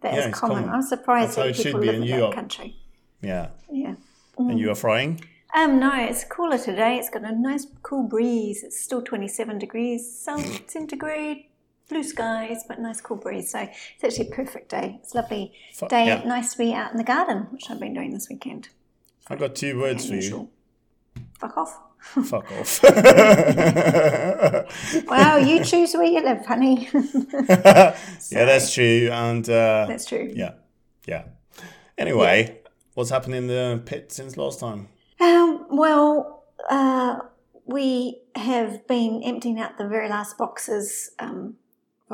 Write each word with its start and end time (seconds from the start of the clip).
That 0.00 0.14
is 0.14 0.18
Yeah, 0.18 0.28
it's 0.30 0.40
common. 0.40 0.56
common. 0.64 0.70
I'm 0.74 0.82
surprised 0.82 1.36
That's 1.36 1.36
that 1.36 1.46
it 1.48 1.56
should 1.56 1.64
people 1.66 1.80
be 1.80 1.86
live 1.86 1.94
in 1.96 2.02
in 2.08 2.20
that 2.20 2.32
country. 2.34 2.76
Yeah. 3.20 3.48
Yeah. 3.70 3.94
And 4.38 4.58
you 4.58 4.70
are 4.70 4.74
frying? 4.74 5.20
Um, 5.54 5.78
no, 5.78 5.92
it's 5.94 6.24
cooler 6.24 6.58
today. 6.58 6.96
It's 6.96 7.10
got 7.10 7.22
a 7.24 7.32
nice 7.32 7.66
cool 7.82 8.04
breeze. 8.04 8.62
It's 8.64 8.80
still 8.80 9.02
27 9.02 9.58
degrees 9.58 10.18
centigrade, 10.66 11.44
blue 11.92 12.02
skies, 12.02 12.64
but 12.66 12.78
nice 12.80 13.00
cool 13.00 13.16
breeze. 13.18 13.50
So 13.52 13.60
it's 13.60 14.02
actually 14.04 14.28
a 14.28 14.34
perfect 14.34 14.70
day. 14.70 14.98
It's 15.02 15.14
a 15.14 15.18
lovely 15.18 15.52
Fu- 15.74 15.88
day. 15.88 16.06
yeah. 16.06 16.22
Nice 16.24 16.52
to 16.52 16.58
be 16.58 16.72
out 16.74 16.90
in 16.92 16.98
the 16.98 17.04
garden, 17.04 17.46
which 17.50 17.70
I've 17.70 17.80
been 17.80 17.94
doing 17.94 18.12
this 18.12 18.28
weekend. 18.28 18.68
I've 19.28 19.38
got 19.38 19.54
two 19.54 19.78
words 19.80 20.08
for 20.08 20.16
you. 20.16 20.50
Fuck 21.38 21.56
off. 21.56 21.78
Fuck 22.24 22.50
off. 22.52 22.80
Wow, 25.06 25.36
you 25.36 25.64
choose 25.64 25.94
where 25.94 26.04
you 26.04 26.22
live, 26.22 26.44
honey. 26.46 26.88
yeah, 26.92 27.96
that's 28.30 28.72
true. 28.74 29.08
And 29.12 29.48
uh, 29.48 29.86
That's 29.88 30.06
true. 30.06 30.30
yeah, 30.34 30.52
yeah. 31.06 31.24
Anyway, 31.98 32.60
what's 32.94 33.10
happened 33.10 33.34
in 33.34 33.46
the 33.46 33.82
pit 33.84 34.12
since 34.12 34.36
last 34.36 34.60
time? 34.60 34.88
Um, 35.20 35.66
well, 35.70 36.44
uh, 36.70 37.18
we 37.66 38.20
have 38.34 38.86
been 38.88 39.22
emptying 39.24 39.60
out 39.60 39.78
the 39.78 39.86
very 39.86 40.08
last 40.08 40.38
boxes 40.38 41.10
um, 41.18 41.56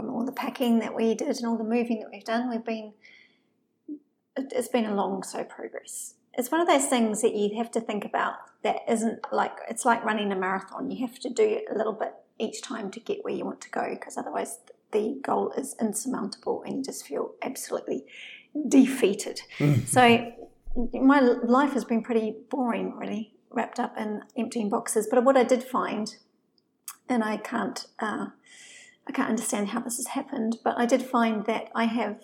from 0.01 0.15
all 0.15 0.25
the 0.25 0.33
packing 0.33 0.79
that 0.79 0.95
we 0.95 1.15
did 1.15 1.37
and 1.37 1.47
all 1.47 1.57
the 1.57 1.65
moving 1.65 2.01
that 2.01 2.11
we've 2.13 2.25
done. 2.25 2.49
We've 2.51 2.65
been, 2.65 2.93
it- 4.37 4.53
it's 4.55 4.69
been 4.69 4.87
a 4.87 4.95
long, 4.95 5.23
slow 5.23 5.45
progress. 5.45 6.15
It's 6.35 6.51
one 6.53 6.61
of 6.61 6.69
those 6.69 6.87
things 6.87 7.21
that 7.23 7.35
you 7.35 7.57
have 7.57 7.71
to 7.73 7.81
think 7.81 8.05
about 8.05 8.35
that 8.63 8.77
isn't 8.89 9.21
like, 9.33 9.57
it's 9.69 9.85
like 9.85 10.05
running 10.05 10.31
a 10.31 10.37
marathon. 10.37 10.91
You 10.91 11.05
have 11.07 11.19
to 11.21 11.31
do 11.31 11.61
a 11.73 11.77
little 11.77 11.93
bit 11.93 12.15
each 12.39 12.63
time 12.63 12.91
to 12.93 13.01
get 13.01 13.25
where 13.25 13.35
you 13.35 13.45
want 13.45 13.61
to 13.63 13.71
go 13.71 13.89
because 13.91 14.17
otherwise 14.17 14.61
the 14.93 15.19
goal 15.23 15.51
is 15.57 15.75
insurmountable 15.81 16.63
and 16.65 16.77
you 16.79 16.83
just 16.85 17.05
feel 17.07 17.33
absolutely 17.43 18.05
defeated. 18.69 19.41
So 19.87 20.33
my 20.95 21.19
life 21.21 21.73
has 21.73 21.85
been 21.85 22.03
pretty 22.03 22.37
boring, 22.51 22.97
really, 22.97 23.35
wrapped 23.51 23.81
up 23.81 23.99
in 23.99 24.23
emptying 24.37 24.69
boxes. 24.69 25.09
But 25.11 25.25
what 25.25 25.37
I 25.37 25.43
did 25.43 25.65
find, 25.65 26.15
and 27.09 27.25
I 27.25 27.37
can't, 27.39 27.85
uh, 27.99 28.27
I 29.09 29.13
can't 29.13 29.29
understand 29.31 29.69
how 29.69 29.81
this 29.81 29.97
has 29.97 30.09
happened, 30.09 30.59
but 30.63 30.77
I 30.79 30.85
did 30.87 31.03
find 31.03 31.47
that 31.47 31.71
I 31.75 31.85
have 31.85 32.21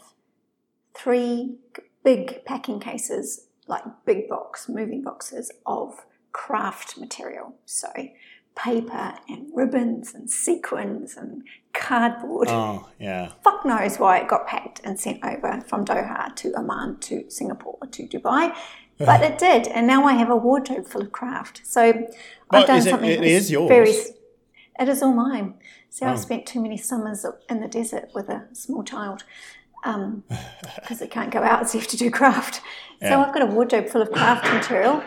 three 0.95 1.57
big 2.05 2.45
packing 2.45 2.79
cases, 2.81 3.47
like 3.67 3.83
big 4.05 4.29
box, 4.29 4.69
moving 4.69 5.03
boxes 5.03 5.51
of 5.67 6.05
craft 6.33 6.99
material. 6.99 7.55
So 7.65 7.89
paper 8.55 9.15
and 9.29 9.47
ribbons 9.55 10.15
and 10.15 10.31
sequins 10.31 11.17
and 11.17 11.43
cardboard 11.73 12.49
Oh, 12.51 12.89
yeah. 13.01 13.33
fuck 13.43 13.65
knows 13.65 13.99
why 13.99 14.19
it 14.19 14.29
got 14.29 14.47
packed 14.47 14.81
and 14.85 15.01
sent 15.01 15.25
over 15.25 15.61
from 15.67 15.85
Doha 15.85 16.37
to 16.37 16.53
Oman 16.57 16.99
to 17.01 17.29
Singapore 17.31 17.79
to 17.91 18.07
Dubai. 18.07 18.55
But 18.97 19.23
it 19.23 19.39
did, 19.39 19.67
and 19.67 19.89
now 19.89 20.05
I 20.05 20.13
have 20.13 20.31
a 20.31 20.37
wardrobe 20.37 20.87
full 20.87 21.03
of 21.03 21.11
craft. 21.11 21.63
So 21.65 22.07
I've 22.51 22.67
done 22.69 22.79
it- 22.79 22.83
something. 22.83 23.11
it 23.11 23.25
is 23.25 23.51
yours? 23.51 23.69
Very, 23.69 23.93
it 24.81 24.89
is 24.89 25.03
all 25.03 25.13
mine. 25.13 25.55
See, 25.91 26.05
Oh. 26.05 26.09
I've 26.11 26.19
spent 26.21 26.47
too 26.47 26.61
many 26.61 26.77
summers 26.77 27.25
in 27.49 27.61
the 27.61 27.69
desert 27.69 28.11
with 28.15 28.29
a 28.29 28.47
small 28.53 28.83
child 28.83 29.25
because 29.85 31.03
it 31.03 31.11
can't 31.11 31.31
go 31.31 31.41
out, 31.43 31.69
so 31.69 31.75
you 31.77 31.81
have 31.81 31.91
to 31.91 31.97
do 31.97 32.11
craft. 32.11 32.61
So 33.01 33.21
I've 33.21 33.35
got 33.35 33.43
a 33.43 33.47
wardrobe 33.47 33.89
full 33.89 34.01
of 34.01 34.11
craft 34.13 34.51
material, 34.53 35.05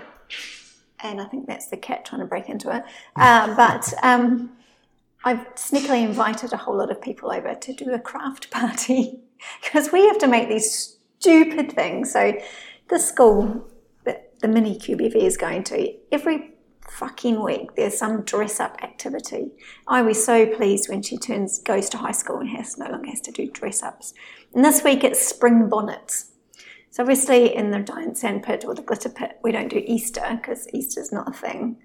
and 1.02 1.20
I 1.20 1.26
think 1.26 1.48
that's 1.48 1.68
the 1.68 1.78
cat 1.78 2.06
trying 2.06 2.22
to 2.22 2.28
break 2.28 2.48
into 2.48 2.76
it. 2.76 2.84
Uh, 3.16 3.56
but 3.56 3.92
um, 4.04 4.52
I've 5.24 5.40
sneakily 5.56 6.04
invited 6.04 6.54
a 6.54 6.58
whole 6.58 6.78
lot 6.78 6.92
of 6.92 7.02
people 7.02 7.32
over 7.32 7.56
to 7.56 7.74
do 7.74 7.92
a 7.92 8.00
craft 8.00 8.52
party 8.52 9.20
because 9.64 9.92
we 9.92 10.06
have 10.08 10.20
to 10.20 10.28
make 10.28 10.48
these 10.48 10.98
stupid 11.20 11.72
things. 11.72 12.12
So, 12.14 12.34
the 12.90 13.00
school 13.00 13.68
that 14.06 14.40
the 14.42 14.48
mini 14.48 14.78
QBV 14.78 15.16
is 15.16 15.38
going 15.38 15.64
to, 15.66 15.92
every 16.12 16.52
fucking 16.90 17.44
week 17.44 17.76
there's 17.76 17.98
some 17.98 18.24
dress 18.24 18.60
up 18.60 18.78
activity. 18.82 19.52
I 19.88 20.02
was 20.02 20.24
so 20.24 20.46
pleased 20.46 20.90
when 20.90 21.02
she 21.02 21.18
turns 21.18 21.60
goes 21.60 21.90
to 21.90 21.98
high 21.98 22.12
school 22.12 22.38
and 22.38 22.50
has 22.50 22.78
no 22.78 22.90
longer 22.90 23.10
has 23.10 23.22
to 23.22 23.32
do 23.32 23.50
dress 23.50 23.84
ups. 23.84 24.14
And 24.54 24.64
this 24.64 24.84
week 24.84 25.04
it's 25.04 25.26
spring 25.26 25.70
bonnets. 25.70 26.32
So 26.92 27.04
obviously 27.04 27.56
in 27.56 27.72
the 27.72 27.80
giant 27.80 28.18
sand 28.18 28.44
pit 28.44 28.66
or 28.66 28.74
the 28.74 28.82
glitter 28.82 29.10
pit 29.10 29.40
we 29.44 29.52
don't 29.52 29.70
do 29.70 29.84
Easter 29.86 30.24
because 30.40 30.68
Easter's 30.74 31.12
not 31.12 31.30
a 31.30 31.34
thing. 31.34 31.78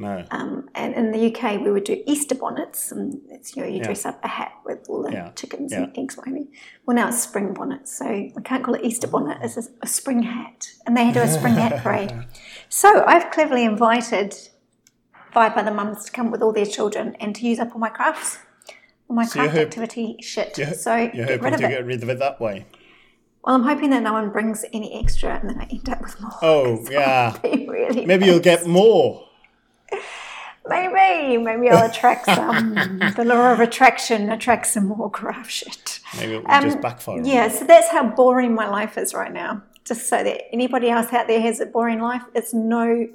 No. 0.00 0.24
Um, 0.30 0.70
and 0.74 0.94
in 0.94 1.12
the 1.12 1.26
UK, 1.26 1.60
we 1.60 1.70
would 1.70 1.84
do 1.84 2.02
Easter 2.06 2.34
bonnets, 2.34 2.90
and 2.90 3.20
it's 3.28 3.54
you 3.54 3.62
know 3.62 3.68
you 3.68 3.82
dress 3.82 4.06
up 4.06 4.18
a 4.24 4.28
hat 4.28 4.52
Yeah. 5.12 5.30
chickens 5.32 5.72
Yeah. 5.72 5.84
and 5.84 5.98
eggs. 5.98 6.16
What 6.16 6.28
I 6.28 6.32
well 6.86 6.94
now 6.96 7.08
it's 7.08 7.20
spring 7.22 7.52
bonnets, 7.54 7.96
so 7.96 8.06
we 8.08 8.42
can't 8.44 8.62
call 8.64 8.74
it 8.74 8.84
Easter 8.84 9.06
bonnet. 9.06 9.38
It's 9.42 9.56
a, 9.56 9.62
a 9.82 9.86
spring 9.86 10.22
hat, 10.22 10.68
and 10.86 10.96
they 10.96 11.10
do 11.12 11.20
a 11.20 11.28
spring 11.28 11.54
hat 11.54 11.82
parade. 11.82 12.12
So 12.72 13.04
I've 13.04 13.32
cleverly 13.32 13.64
invited 13.64 14.32
five 15.32 15.52
other 15.56 15.72
mums 15.74 16.04
to 16.04 16.12
come 16.12 16.30
with 16.30 16.40
all 16.42 16.52
their 16.52 16.66
children 16.66 17.16
and 17.20 17.34
to 17.34 17.46
use 17.46 17.58
up 17.58 17.72
all 17.72 17.80
my 17.80 17.88
crafts, 17.88 18.38
all 19.08 19.16
my 19.16 19.22
you're 19.22 19.30
craft 19.30 19.52
hop- 19.54 19.62
activity 19.62 20.16
shit. 20.20 20.56
You're, 20.56 20.72
so 20.74 20.94
you're 20.96 21.26
get 21.26 21.40
hoping 21.40 21.42
rid 21.44 21.50
to 21.58 21.64
of 21.64 21.70
it. 21.70 21.74
get 21.74 21.86
rid 21.86 22.02
of 22.04 22.08
it 22.08 22.18
that 22.20 22.40
way. 22.40 22.66
Well, 23.44 23.56
I'm 23.56 23.62
hoping 23.64 23.90
that 23.90 24.02
no 24.02 24.12
one 24.12 24.30
brings 24.30 24.64
any 24.72 24.92
extra, 25.02 25.30
and 25.38 25.48
then 25.50 25.58
I 25.60 25.64
end 25.64 25.88
up 25.88 26.00
with 26.02 26.20
more. 26.20 26.30
Oh, 26.42 26.84
yeah. 26.90 27.36
Really 27.42 28.04
Maybe 28.06 28.26
you'll 28.26 28.38
get 28.38 28.66
more. 28.66 29.26
Maybe, 30.68 31.36
maybe 31.38 31.70
I'll 31.70 31.88
attract 31.90 32.26
some. 32.26 32.74
the 33.16 33.24
law 33.24 33.52
of 33.52 33.60
attraction 33.60 34.30
attracts 34.30 34.72
some 34.72 34.86
more 34.86 35.10
craft 35.10 35.50
shit. 35.50 36.00
Maybe 36.18 36.34
it 36.34 36.44
will 36.44 36.50
Um, 36.52 36.64
just 36.64 36.80
backfire. 36.80 37.22
Yeah, 37.24 37.48
so 37.48 37.64
that's 37.64 37.88
how 37.88 38.08
boring 38.08 38.54
my 38.54 38.68
life 38.68 38.98
is 38.98 39.14
right 39.14 39.32
now. 39.32 39.62
Just 39.84 40.08
so 40.08 40.22
that 40.22 40.42
anybody 40.52 40.90
else 40.90 41.12
out 41.12 41.26
there 41.26 41.40
has 41.40 41.60
a 41.60 41.66
boring 41.66 42.00
life, 42.00 42.22
it's 42.34 42.52
no 42.52 43.08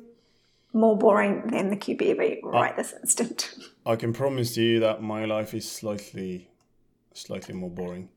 more 0.73 0.97
boring 0.97 1.47
than 1.47 1.69
the 1.69 1.77
QBV 1.77 2.39
right 2.43 2.75
this 2.75 2.93
instant. 3.01 3.53
I 3.85 3.95
can 3.95 4.11
promise 4.11 4.57
you 4.57 4.79
that 4.81 5.01
my 5.01 5.25
life 5.25 5.53
is 5.53 5.71
slightly, 5.71 6.49
slightly 7.13 7.53
more 7.53 7.69
boring. 7.69 8.09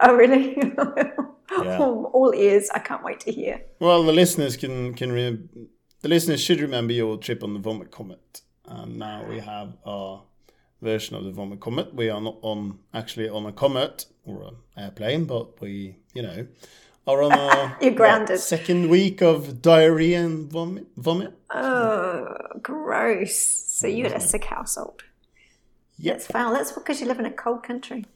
Oh, 0.00 0.14
really? 0.14 0.56
Yeah. 0.56 1.78
All 1.78 2.32
ears. 2.34 2.68
I 2.74 2.78
can't 2.80 3.04
wait 3.04 3.20
to 3.20 3.30
hear. 3.30 3.62
Well, 3.78 4.02
the 4.02 4.12
listeners 4.12 4.56
can 4.56 4.94
can 4.94 5.12
re- 5.12 5.38
the 6.00 6.08
listeners 6.08 6.40
should 6.40 6.60
remember 6.60 6.92
your 6.94 7.16
trip 7.18 7.44
on 7.44 7.52
the 7.54 7.60
Vomit 7.60 7.90
Comet, 7.92 8.40
and 8.66 8.98
now 8.98 9.24
we 9.28 9.40
have 9.40 9.76
a 9.84 10.18
version 10.82 11.16
of 11.16 11.24
the 11.24 11.30
Vomit 11.30 11.60
Comet. 11.60 11.94
We 11.94 12.10
are 12.10 12.20
not 12.20 12.36
on 12.42 12.78
actually 12.92 13.28
on 13.28 13.46
a 13.46 13.52
comet 13.52 14.06
or 14.24 14.44
an 14.44 14.56
airplane, 14.76 15.24
but 15.24 15.60
we, 15.60 15.96
you 16.14 16.22
know, 16.22 16.46
are 17.06 17.22
on 17.22 17.32
a 17.32 17.76
You're 17.82 17.92
grounded. 17.94 18.40
second 18.40 18.88
week 18.88 19.22
of 19.22 19.60
diarrhea 19.62 20.24
and 20.24 20.50
vomit. 20.50 20.86
Vomit. 20.96 21.32
Oh, 21.50 22.34
gross. 22.62 23.36
So 23.36 23.86
you 23.86 24.04
had 24.04 24.12
a 24.12 24.20
sick 24.20 24.44
household. 24.44 25.02
Yep. 25.98 26.14
That's 26.14 26.26
foul. 26.26 26.52
That's 26.52 26.72
because 26.72 27.00
you 27.00 27.06
live 27.06 27.18
in 27.20 27.26
a 27.26 27.30
cold 27.30 27.62
country. 27.62 28.06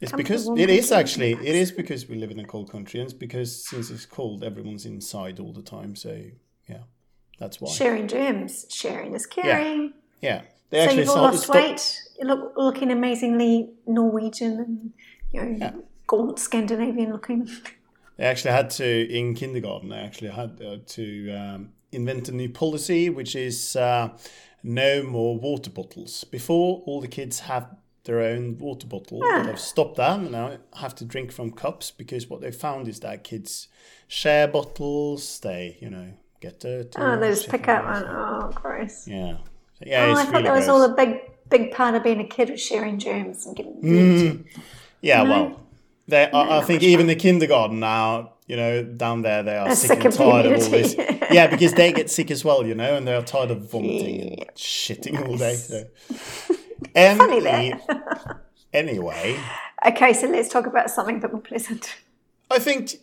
It's 0.00 0.12
Come 0.12 0.18
because 0.18 0.48
it 0.48 0.70
is 0.70 0.92
actually 0.92 1.32
it 1.32 1.54
is 1.54 1.70
because 1.70 2.08
we 2.08 2.16
live 2.16 2.30
in 2.30 2.40
a 2.40 2.46
cold 2.46 2.70
country, 2.70 3.00
and 3.00 3.06
it's 3.06 3.18
because 3.18 3.68
since 3.68 3.90
it's 3.90 4.06
cold, 4.06 4.42
everyone's 4.42 4.86
inside 4.86 5.38
all 5.38 5.52
the 5.52 5.62
time. 5.62 5.94
So 5.94 6.22
that's 7.40 7.60
why. 7.60 7.72
Sharing 7.72 8.06
germs. 8.06 8.66
Sharing 8.70 9.14
is 9.14 9.26
caring. 9.26 9.94
Yeah, 10.20 10.42
they 10.68 10.78
So 10.78 10.84
actually 10.84 10.98
you've 11.00 11.08
all 11.10 11.22
lost 11.22 11.48
weight. 11.48 12.02
You 12.20 12.26
look 12.26 12.52
looking 12.56 12.92
amazingly 12.92 13.70
Norwegian 13.86 14.60
and 14.60 14.92
you 15.32 15.58
know 15.58 15.84
gaunt 16.06 16.38
Scandinavian 16.38 17.10
looking. 17.12 17.48
They 18.16 18.24
actually 18.26 18.52
had 18.52 18.68
to 18.70 19.10
in 19.10 19.34
kindergarten. 19.34 19.88
They 19.88 19.96
actually 19.96 20.30
had 20.30 20.60
uh, 20.62 20.76
to 20.86 21.30
um, 21.32 21.72
invent 21.90 22.28
a 22.28 22.32
new 22.32 22.50
policy, 22.50 23.08
which 23.08 23.34
is 23.34 23.74
uh, 23.74 24.10
no 24.62 25.02
more 25.02 25.38
water 25.38 25.70
bottles. 25.70 26.24
Before, 26.24 26.82
all 26.84 27.00
the 27.00 27.08
kids 27.08 27.40
have 27.40 27.74
their 28.04 28.20
own 28.20 28.58
water 28.58 28.86
bottle, 28.86 29.20
but 29.20 29.44
they've 29.44 29.58
stopped 29.58 29.96
that 29.96 30.18
and 30.18 30.32
now 30.32 30.58
have 30.76 30.94
to 30.96 31.04
drink 31.04 31.32
from 31.32 31.52
cups 31.52 31.90
because 31.90 32.28
what 32.28 32.40
they 32.42 32.50
found 32.50 32.88
is 32.88 33.00
that 33.00 33.24
kids 33.24 33.68
share 34.08 34.48
bottles. 34.48 35.38
They, 35.40 35.78
you 35.80 35.88
know, 35.88 36.12
get 36.40 36.60
dirty. 36.60 36.90
Oh, 36.96 37.18
they 37.18 37.28
just 37.30 37.48
pick 37.48 37.68
up 37.68 37.84
one. 37.84 38.04
Oh, 38.06 38.50
gross. 38.54 39.06
Yeah, 39.06 39.36
yeah. 39.80 40.06
Oh, 40.06 40.12
I 40.12 40.24
thought 40.24 40.32
really 40.32 40.44
that 40.44 40.52
was 40.56 40.64
gross. 40.66 40.68
all 40.68 40.88
the 40.88 40.94
big, 40.94 41.18
big 41.48 41.72
part 41.72 41.94
of 41.94 42.02
being 42.02 42.20
a 42.20 42.26
kid 42.26 42.50
was 42.50 42.60
sharing 42.60 42.98
germs 42.98 43.46
and 43.46 43.56
getting. 43.56 43.82
Mm. 43.82 44.46
Yeah, 45.02 45.22
No? 45.22 45.30
well, 45.30 45.60
they, 46.08 46.30
I, 46.30 46.58
I 46.58 46.60
think 46.62 46.82
even 46.82 47.06
the 47.06 47.14
kindergarten 47.14 47.78
now, 47.80 48.32
you 48.46 48.56
know, 48.56 48.82
down 48.82 49.22
there 49.22 49.42
they 49.42 49.56
are 49.56 49.74
sick, 49.74 49.88
sick 49.88 50.04
and 50.04 50.14
tired 50.14 50.46
of 50.46 50.52
all 50.62 50.68
this. 50.70 50.94
yeah, 51.30 51.46
because 51.46 51.72
they 51.74 51.92
get 51.92 52.10
sick 52.18 52.30
as 52.30 52.44
well, 52.44 52.66
you 52.66 52.74
know, 52.74 52.96
and 52.96 53.06
they 53.06 53.14
are 53.14 53.22
tired 53.22 53.50
of 53.50 53.70
vomiting 53.70 54.40
and 54.40 54.48
shitting 54.56 55.24
all 55.26 55.36
day. 55.36 55.54
So. 55.54 55.84
Funny 56.94 57.40
that. 57.40 58.40
anyway, 58.72 59.38
Okay, 59.86 60.12
so 60.12 60.26
let's 60.28 60.48
talk 60.48 60.66
about 60.66 60.90
something 60.90 61.16
a 61.16 61.20
bit 61.20 61.32
more 61.32 61.40
pleasant. 61.40 61.96
I 62.50 62.58
think 62.58 62.96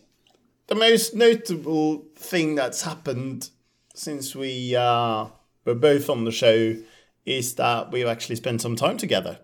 the 0.68 0.74
most 0.74 1.14
notable 1.14 2.04
thing 2.16 2.54
that's 2.54 2.82
happened 2.82 3.50
since 3.94 4.34
we 4.36 4.76
uh, 4.76 5.26
were 5.64 5.74
both 5.74 6.08
on 6.08 6.24
the 6.24 6.30
show 6.32 6.76
is 7.26 7.54
that 7.56 7.90
we've 7.90 8.06
actually 8.06 8.36
spent 8.36 8.60
some 8.60 8.76
time 8.76 8.96
together 8.96 9.38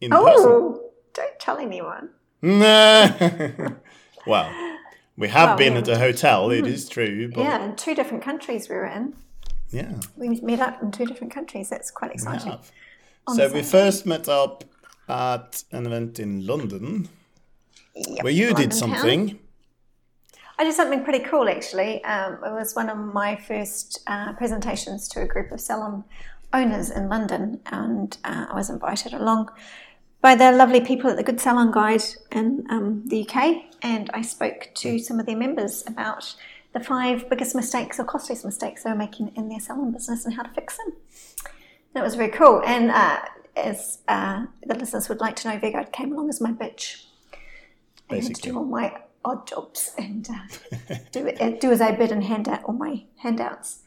in 0.00 0.10
person. 0.10 0.34
Oh, 0.36 0.90
don't 1.14 1.38
tell 1.40 1.58
anyone. 1.58 2.10
well, 2.42 3.72
we 5.16 5.28
have 5.28 5.48
Well, 5.50 5.56
been 5.58 5.72
yeah. 5.72 5.78
at 5.80 5.88
a 5.88 5.98
hotel, 5.98 6.50
it 6.50 6.66
is 6.66 6.88
true, 6.88 7.30
but 7.32 7.40
Yeah, 7.42 7.64
in 7.64 7.76
two 7.76 7.94
different 7.94 8.22
countries 8.22 8.68
we 8.68 8.76
were 8.76 8.86
in. 8.86 9.14
yeah, 9.70 9.94
We 10.16 10.40
met 10.40 10.60
up 10.60 10.82
in 10.82 10.92
two 10.92 11.06
different 11.06 11.32
countries. 11.32 11.68
That's 11.68 11.90
quite 11.90 12.12
exciting. 12.12 12.56
On 13.26 13.34
So 13.36 13.52
we 13.52 13.62
first 13.62 14.06
met 14.06 14.28
up 14.28 14.64
at 15.08 15.64
an 15.72 15.86
event 15.86 16.18
in 16.20 16.46
London 16.46 17.08
Yep, 17.96 18.22
where 18.22 18.32
you 18.32 18.46
London 18.52 18.68
did 18.68 18.78
town. 18.78 19.38
I 20.58 20.64
did 20.64 20.74
something 20.74 21.04
pretty 21.04 21.24
cool 21.24 21.48
actually. 21.48 22.02
Um, 22.04 22.34
it 22.44 22.52
was 22.52 22.74
one 22.74 22.88
of 22.88 22.98
my 22.98 23.36
first 23.36 24.00
uh, 24.06 24.32
presentations 24.32 25.08
to 25.10 25.22
a 25.22 25.26
group 25.26 25.52
of 25.52 25.60
salon 25.60 26.04
owners 26.52 26.90
in 26.90 27.08
London, 27.08 27.60
and 27.66 28.16
uh, 28.24 28.46
I 28.50 28.54
was 28.54 28.70
invited 28.70 29.12
along 29.12 29.50
by 30.20 30.34
the 30.34 30.50
lovely 30.50 30.80
people 30.80 31.10
at 31.10 31.16
the 31.16 31.22
Good 31.22 31.40
Salon 31.40 31.70
Guide 31.70 32.02
in 32.32 32.66
um, 32.70 33.04
the 33.06 33.28
UK, 33.28 33.66
and 33.82 34.10
I 34.12 34.22
spoke 34.22 34.70
to 34.76 34.98
some 34.98 35.20
of 35.20 35.26
their 35.26 35.36
members 35.36 35.84
about 35.86 36.34
the 36.72 36.80
five 36.80 37.30
biggest 37.30 37.54
mistakes 37.54 38.00
or 38.00 38.04
costliest 38.04 38.44
mistakes 38.44 38.82
they 38.82 38.90
were 38.90 38.96
making 38.96 39.32
in 39.36 39.48
their 39.48 39.60
salon 39.60 39.92
business 39.92 40.24
and 40.24 40.34
how 40.34 40.42
to 40.42 40.50
fix 40.50 40.76
them. 40.76 40.94
That 41.94 42.02
was 42.02 42.14
very 42.14 42.30
cool. 42.30 42.62
And 42.66 42.90
uh, 42.90 43.20
as 43.56 43.98
uh, 44.08 44.46
the 44.66 44.74
listeners 44.74 45.08
would 45.08 45.20
like 45.20 45.36
to 45.36 45.48
know, 45.48 45.58
Vegard 45.58 45.92
came 45.92 46.12
along 46.12 46.28
as 46.30 46.40
my 46.40 46.52
bitch. 46.52 47.04
I 48.10 48.16
had 48.16 48.22
to 48.24 48.28
Basically. 48.28 48.50
do 48.50 48.58
all 48.58 48.64
my 48.64 48.96
odd 49.28 49.46
jobs 49.46 49.92
and 49.98 50.28
uh, 50.30 50.94
do, 51.12 51.30
do 51.60 51.70
as 51.70 51.80
I 51.80 51.92
bid 51.92 52.12
and 52.12 52.24
hand 52.24 52.48
out 52.48 52.64
all 52.64 52.74
my 52.74 53.04
handouts. 53.16 53.80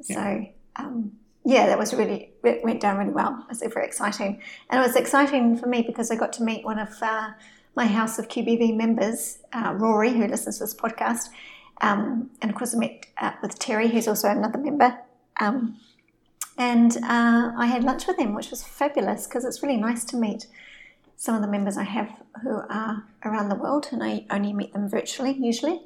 So, 0.00 0.46
um, 0.76 1.12
yeah, 1.44 1.66
that 1.66 1.78
was 1.78 1.94
really, 1.94 2.32
it 2.42 2.64
went 2.64 2.80
down 2.80 2.98
really 2.98 3.12
well. 3.12 3.38
It 3.42 3.48
was 3.48 3.72
very 3.72 3.86
exciting. 3.86 4.40
And 4.68 4.80
it 4.80 4.86
was 4.86 4.96
exciting 4.96 5.56
for 5.56 5.66
me 5.66 5.82
because 5.82 6.10
I 6.10 6.16
got 6.16 6.32
to 6.34 6.42
meet 6.42 6.64
one 6.64 6.78
of 6.78 6.90
uh, 7.00 7.30
my 7.76 7.86
House 7.86 8.18
of 8.18 8.28
QBV 8.28 8.76
members, 8.76 9.38
uh, 9.52 9.74
Rory, 9.76 10.12
who 10.12 10.26
listens 10.26 10.58
to 10.58 10.64
this 10.64 10.74
podcast. 10.74 11.28
Um, 11.80 12.30
and 12.42 12.50
of 12.50 12.56
course, 12.56 12.74
I 12.74 12.78
met 12.78 13.06
uh, 13.18 13.32
with 13.42 13.58
Terry, 13.58 13.88
who's 13.88 14.08
also 14.08 14.28
another 14.28 14.58
member. 14.58 14.98
Um, 15.38 15.78
and 16.58 16.96
uh, 16.96 17.52
I 17.56 17.66
had 17.66 17.84
lunch 17.84 18.06
with 18.06 18.18
him, 18.18 18.34
which 18.34 18.50
was 18.50 18.62
fabulous 18.62 19.26
because 19.26 19.44
it's 19.44 19.62
really 19.62 19.76
nice 19.76 20.04
to 20.06 20.16
meet 20.16 20.46
some 21.16 21.34
of 21.34 21.42
the 21.42 21.48
members 21.48 21.76
I 21.76 21.84
have 21.84 22.10
who 22.42 22.60
are 22.68 23.04
around 23.24 23.48
the 23.48 23.54
world, 23.54 23.88
and 23.90 24.02
I 24.02 24.26
only 24.30 24.52
meet 24.52 24.72
them 24.72 24.88
virtually 24.88 25.32
usually. 25.32 25.80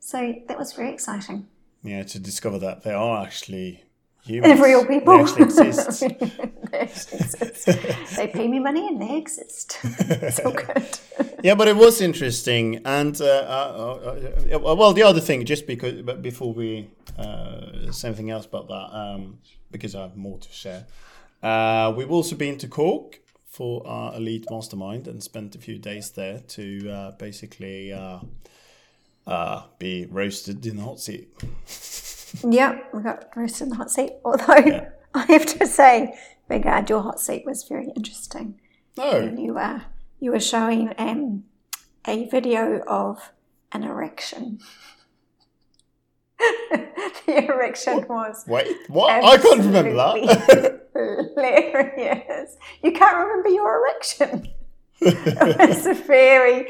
So 0.00 0.34
that 0.48 0.58
was 0.58 0.72
very 0.72 0.92
exciting. 0.92 1.46
Yeah, 1.82 2.02
to 2.02 2.18
discover 2.18 2.58
that 2.58 2.82
they 2.82 2.92
are 2.92 3.22
actually 3.24 3.84
humans. 4.24 4.54
They're 4.54 4.68
real 4.68 4.86
people. 4.86 5.16
They 5.16 5.22
actually 5.22 5.44
exist. 5.44 6.00
they 6.70 6.78
actually 6.78 7.18
exist. 7.18 8.16
They 8.16 8.28
pay 8.28 8.48
me 8.48 8.58
money 8.58 8.88
and 8.88 9.00
they 9.00 9.16
exist. 9.16 9.78
It's 9.82 10.40
all 10.40 10.52
good. 10.52 10.98
yeah, 11.44 11.54
but 11.54 11.68
it 11.68 11.76
was 11.76 12.00
interesting, 12.00 12.80
and 12.84 13.20
uh, 13.20 13.24
uh, 13.24 14.16
uh, 14.54 14.58
well, 14.58 14.92
the 14.92 15.02
other 15.02 15.20
thing, 15.20 15.44
just 15.44 15.66
because, 15.66 16.02
but 16.02 16.22
before 16.22 16.52
we 16.52 16.88
uh, 17.18 17.92
say 17.92 18.08
anything 18.08 18.30
else 18.30 18.46
about 18.46 18.68
that, 18.68 18.96
um, 18.96 19.38
because 19.70 19.94
I 19.94 20.02
have 20.02 20.16
more 20.16 20.38
to 20.38 20.52
share, 20.52 20.86
uh, 21.42 21.92
we've 21.96 22.10
also 22.10 22.36
been 22.36 22.58
to 22.58 22.68
Cork 22.68 23.19
for 23.50 23.84
our 23.84 24.14
elite 24.14 24.46
mastermind 24.48 25.08
and 25.08 25.20
spent 25.20 25.56
a 25.56 25.58
few 25.58 25.76
days 25.76 26.12
there 26.12 26.38
to 26.46 26.88
uh, 26.88 27.10
basically 27.18 27.92
uh, 27.92 28.20
uh, 29.26 29.62
be 29.80 30.06
roasted 30.06 30.64
in 30.64 30.76
the 30.76 30.82
hot 30.82 31.00
seat. 31.00 31.28
yeah, 32.48 32.78
we 32.94 33.02
got 33.02 33.28
roasted 33.34 33.62
in 33.62 33.68
the 33.70 33.76
hot 33.76 33.90
seat. 33.90 34.12
Although 34.24 34.86
I 35.14 35.24
have 35.26 35.46
to 35.58 35.66
say, 35.66 36.16
Vegard, 36.48 36.88
your 36.88 37.02
hot 37.02 37.18
seat 37.20 37.44
was 37.44 37.64
very 37.64 37.88
interesting. 37.96 38.60
No, 38.96 39.34
You 39.36 39.54
were 39.54 39.82
you 40.20 40.30
were 40.30 40.40
showing 40.40 40.94
um, 40.96 41.44
a 42.06 42.28
video 42.28 42.80
of 42.86 43.32
an 43.72 43.82
erection. 43.82 44.60
the 46.70 47.46
erection 47.46 48.06
was 48.08 48.44
wait, 48.46 48.76
what? 48.88 49.10
I 49.24 49.38
can't 49.38 49.58
remember 49.64 49.94
that. 49.94 50.89
hilarious. 51.34 52.56
You 52.82 52.92
can't 52.92 53.16
remember 53.16 53.48
your 53.48 53.78
erection. 53.78 54.48
it 55.00 55.68
was 55.68 55.86
a 55.86 55.94
very 55.94 56.68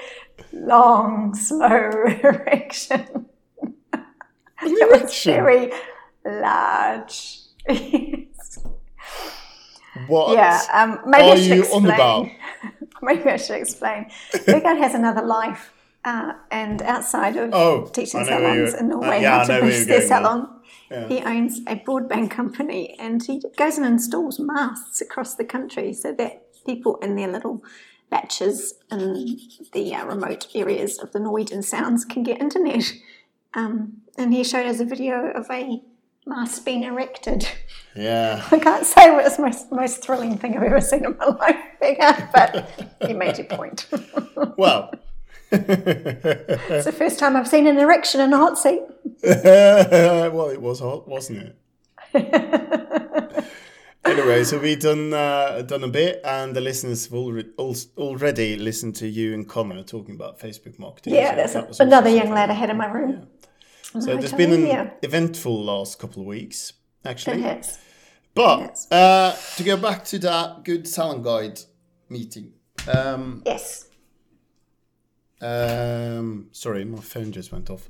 long, 0.53 1.35
slow 1.35 1.67
erection. 2.23 3.27
It 4.63 5.03
was 5.03 5.25
very 5.25 5.73
large. 6.25 7.39
Yes. 7.69 8.59
what? 10.07 10.35
Yeah, 10.35 10.61
um, 10.73 11.01
maybe 11.07 11.25
are 11.25 11.33
I 11.33 11.37
should 11.37 11.47
you 11.47 11.61
explain. 11.61 11.85
on 11.87 11.91
about? 11.91 12.29
maybe 13.03 13.31
I 13.31 13.37
should 13.37 13.61
explain. 13.61 14.11
Vegard 14.33 14.79
has 14.79 14.95
another 14.95 15.23
life, 15.23 15.73
uh, 16.05 16.33
and 16.51 16.83
outside 16.83 17.37
of 17.37 17.51
Oh, 17.53 17.87
teaching 17.93 18.25
salons 18.25 18.75
in 18.75 18.87
uh, 18.87 18.95
Norway 18.95 19.23
yeah, 19.23 19.39
I 19.39 19.41
know 19.41 19.47
to 19.47 19.53
where 19.53 19.61
boost 19.63 19.89
you're 19.89 20.01
their 20.01 20.09
going 20.09 20.47
he 21.09 21.21
owns 21.21 21.61
a 21.67 21.77
broadband 21.77 22.31
company, 22.31 22.97
and 22.99 23.23
he 23.23 23.43
goes 23.57 23.79
and 23.79 23.87
installs 23.87 24.39
masts 24.39 25.01
across 25.01 25.35
the 25.37 25.45
country 25.45 25.93
so 25.93 26.13
that 26.15 26.47
people 26.67 26.97
in 26.97 27.17
their 27.17 27.29
little 27.29 27.63
batches 28.11 28.75
in 28.91 29.39
the 29.73 29.95
uh, 29.95 30.05
remote 30.05 30.49
areas 30.55 30.99
of 30.99 31.13
the 31.13 31.21
Norwegian 31.21 31.63
Sounds 31.63 32.05
can 32.05 32.23
get 32.23 32.41
internet. 32.41 32.93
Um, 33.55 34.03
and 34.19 34.35
he 34.35 34.45
showed 34.45 34.67
us 34.67 34.81
a 34.81 34.85
video 34.85 35.31
of 35.31 35.47
a 35.51 35.83
mast 36.27 36.65
being 36.65 36.85
erected. 36.85 37.49
Yeah. 37.95 38.45
I 38.51 38.59
can't 38.59 38.85
say 38.85 39.11
what 39.11 39.25
was 39.25 39.37
the 39.37 39.43
most, 39.43 39.73
most 39.73 40.03
thrilling 40.03 40.39
thing 40.39 40.57
I've 40.57 40.65
ever 40.65 40.81
seen 40.81 41.05
in 41.05 41.17
my 41.17 41.27
life, 41.81 42.31
but 42.33 42.93
you 43.09 43.15
made 43.15 43.39
your 43.39 43.47
point. 43.47 43.87
Well. 44.57 44.91
It's 45.53 46.85
the 46.85 46.95
first 46.97 47.19
time 47.19 47.37
I've 47.37 47.49
seen 47.49 47.67
an 47.67 47.79
erection 47.79 48.21
in 48.21 48.33
a 48.33 48.37
hot 48.37 48.59
seat. 48.59 48.83
well, 49.23 50.49
it 50.51 50.61
was 50.61 50.81
hot, 50.81 51.09
wasn't 51.09 51.55
it? 52.13 53.45
anyway, 54.05 54.45
so 54.45 54.59
we've 54.59 54.81
done 54.81 55.13
uh, 55.13 55.63
done 55.63 55.85
a 55.85 55.89
bit, 55.89 56.21
and 56.25 56.55
the 56.55 56.61
listeners 56.61 57.05
have 57.07 57.15
already, 57.15 57.51
already 57.97 58.57
listened 58.57 58.97
to 58.97 59.09
you 59.09 59.35
and 59.35 59.49
Connor 59.49 59.83
talking 59.83 60.15
about 60.15 60.39
Facebook 60.39 60.79
marketing. 60.79 61.15
Yeah, 61.15 61.47
so 61.47 61.63
there's 61.63 61.79
that 61.79 61.87
another 61.87 62.11
young 62.11 62.31
lad 62.31 62.51
ahead 62.51 62.71
of 62.71 62.77
my 62.77 62.91
room. 62.91 63.27
So 63.83 64.13
I 64.13 64.17
there's 64.17 64.33
been 64.33 64.53
an 64.53 64.67
yeah. 64.67 64.91
eventful 65.03 65.65
last 65.65 65.99
couple 65.99 66.23
of 66.23 66.27
weeks, 66.27 66.75
actually. 67.05 67.43
But 68.35 68.87
uh, 68.91 69.35
to 69.57 69.63
go 69.65 69.77
back 69.77 70.05
to 70.07 70.19
that 70.21 70.65
Good 70.65 70.87
Salon 70.87 71.23
Guide 71.23 71.61
meeting. 72.09 72.53
Um, 72.93 73.43
Yes. 73.45 73.87
Um, 75.41 76.49
sorry, 76.53 76.85
my 76.85 77.01
phone 77.01 77.33
just 77.33 77.53
went 77.53 77.71
off. 77.71 77.89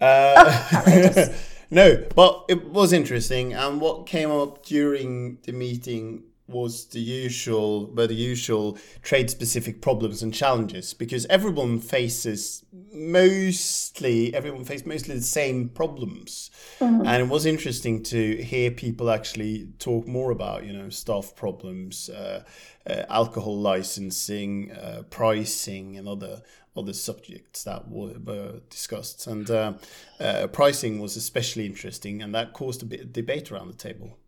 Uh, 0.00 1.28
no, 1.70 2.04
but 2.14 2.44
it 2.48 2.70
was 2.70 2.92
interesting, 2.92 3.54
and 3.54 3.80
what 3.80 4.06
came 4.06 4.30
up 4.30 4.64
during 4.64 5.38
the 5.42 5.52
meeting 5.52 6.24
was 6.48 6.86
the 6.86 7.00
usual, 7.00 7.86
but 7.86 8.08
the 8.08 8.14
usual 8.14 8.78
trade-specific 9.02 9.82
problems 9.82 10.22
and 10.22 10.32
challenges, 10.32 10.94
because 10.94 11.26
everyone 11.26 11.80
faces 11.80 12.64
mostly, 12.92 14.32
everyone 14.32 14.64
faced 14.64 14.86
mostly 14.86 15.16
the 15.16 15.22
same 15.22 15.68
problems, 15.68 16.50
and 16.80 17.22
it 17.22 17.28
was 17.28 17.46
interesting 17.46 18.02
to 18.04 18.36
hear 18.42 18.70
people 18.70 19.10
actually 19.10 19.68
talk 19.80 20.06
more 20.06 20.30
about, 20.30 20.64
you 20.64 20.72
know, 20.72 20.88
staff 20.88 21.34
problems, 21.34 22.08
uh, 22.10 22.44
uh, 22.88 23.02
alcohol 23.08 23.58
licensing, 23.58 24.70
uh, 24.70 25.02
pricing, 25.10 25.96
and 25.96 26.06
other 26.06 26.42
other 26.76 26.92
subjects 26.92 27.64
that 27.64 27.88
were, 27.88 28.60
discussed. 28.70 29.26
And 29.26 29.50
uh, 29.50 29.74
uh, 30.20 30.46
pricing 30.48 31.00
was 31.00 31.16
especially 31.16 31.66
interesting, 31.66 32.22
and 32.22 32.34
that 32.34 32.52
caused 32.52 32.82
a 32.82 32.86
bit 32.86 33.00
of 33.00 33.12
debate 33.12 33.50
around 33.50 33.68
the 33.68 33.74
table. 33.76 34.18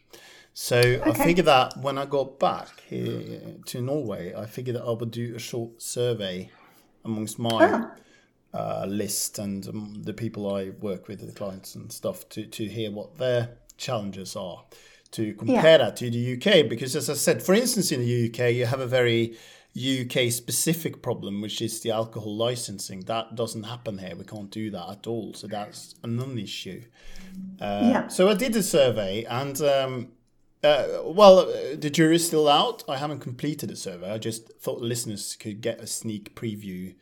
So 0.60 0.80
okay. 0.80 1.12
I 1.12 1.14
figured 1.14 1.46
that 1.46 1.78
when 1.78 2.00
I 2.00 2.06
got 2.08 2.40
back 2.40 2.82
here 2.88 3.40
to 3.68 3.80
Norway, 3.80 4.34
I 4.34 4.48
figured 4.48 4.76
that 4.76 4.84
I 4.84 4.90
would 4.90 5.12
do 5.12 5.36
a 5.36 5.40
short 5.40 5.84
survey 5.84 6.50
amongst 7.06 7.38
my 7.38 7.92
oh. 8.56 8.58
uh, 8.58 8.86
list 8.88 9.38
and 9.38 9.68
um, 9.68 10.02
the 10.02 10.16
people 10.16 10.56
I 10.56 10.72
work 10.72 11.08
with, 11.08 11.24
the 11.24 11.32
clients 11.32 11.76
and 11.76 11.92
stuff, 11.92 12.28
to, 12.30 12.48
to 12.48 12.66
hear 12.66 12.90
what 12.90 13.20
their 13.20 13.52
challenges 13.78 14.36
are, 14.36 14.64
to 15.12 15.36
compare 15.36 15.64
yeah. 15.64 15.78
that 15.78 15.96
to 15.98 16.10
the 16.10 16.34
UK. 16.34 16.68
Because 16.68 16.96
as 16.96 17.08
I 17.08 17.14
said, 17.14 17.44
for 17.44 17.54
instance, 17.54 17.92
in 17.92 18.00
the 18.02 18.28
UK, 18.28 18.52
you 18.54 18.66
have 18.66 18.80
a 18.80 18.88
very 18.88 19.38
UK 19.78 20.32
specific 20.32 21.04
problem, 21.04 21.40
which 21.40 21.62
is 21.62 21.82
the 21.82 21.92
alcohol 21.92 22.36
licensing. 22.36 23.02
That 23.02 23.36
doesn't 23.36 23.66
happen 23.66 24.00
here. 24.00 24.16
We 24.16 24.26
can't 24.26 24.50
do 24.50 24.72
that 24.72 24.90
at 24.90 25.06
all. 25.06 25.36
So 25.36 25.46
that's 25.46 25.94
a 26.02 26.08
non 26.08 26.40
issue. 26.40 26.82
Uh, 27.62 27.82
yeah. 27.84 28.08
So 28.08 28.28
I 28.28 28.34
did 28.34 28.56
a 28.56 28.64
survey 28.64 29.24
and. 29.26 29.62
Um, 29.62 30.08
uh, 30.64 31.02
well, 31.04 31.40
uh, 31.40 31.76
the 31.76 31.90
jury's 31.90 32.26
still 32.26 32.48
out. 32.48 32.84
I 32.90 32.98
haven't 32.98 33.20
completed 33.20 33.70
the 33.70 33.76
survey. 33.76 34.12
I 34.12 34.18
just 34.18 34.52
thought 34.60 34.82
listeners 34.82 35.36
could 35.40 35.62
get 35.62 35.80
a 35.80 35.88
sneak 35.88 36.36
preview 36.36 36.96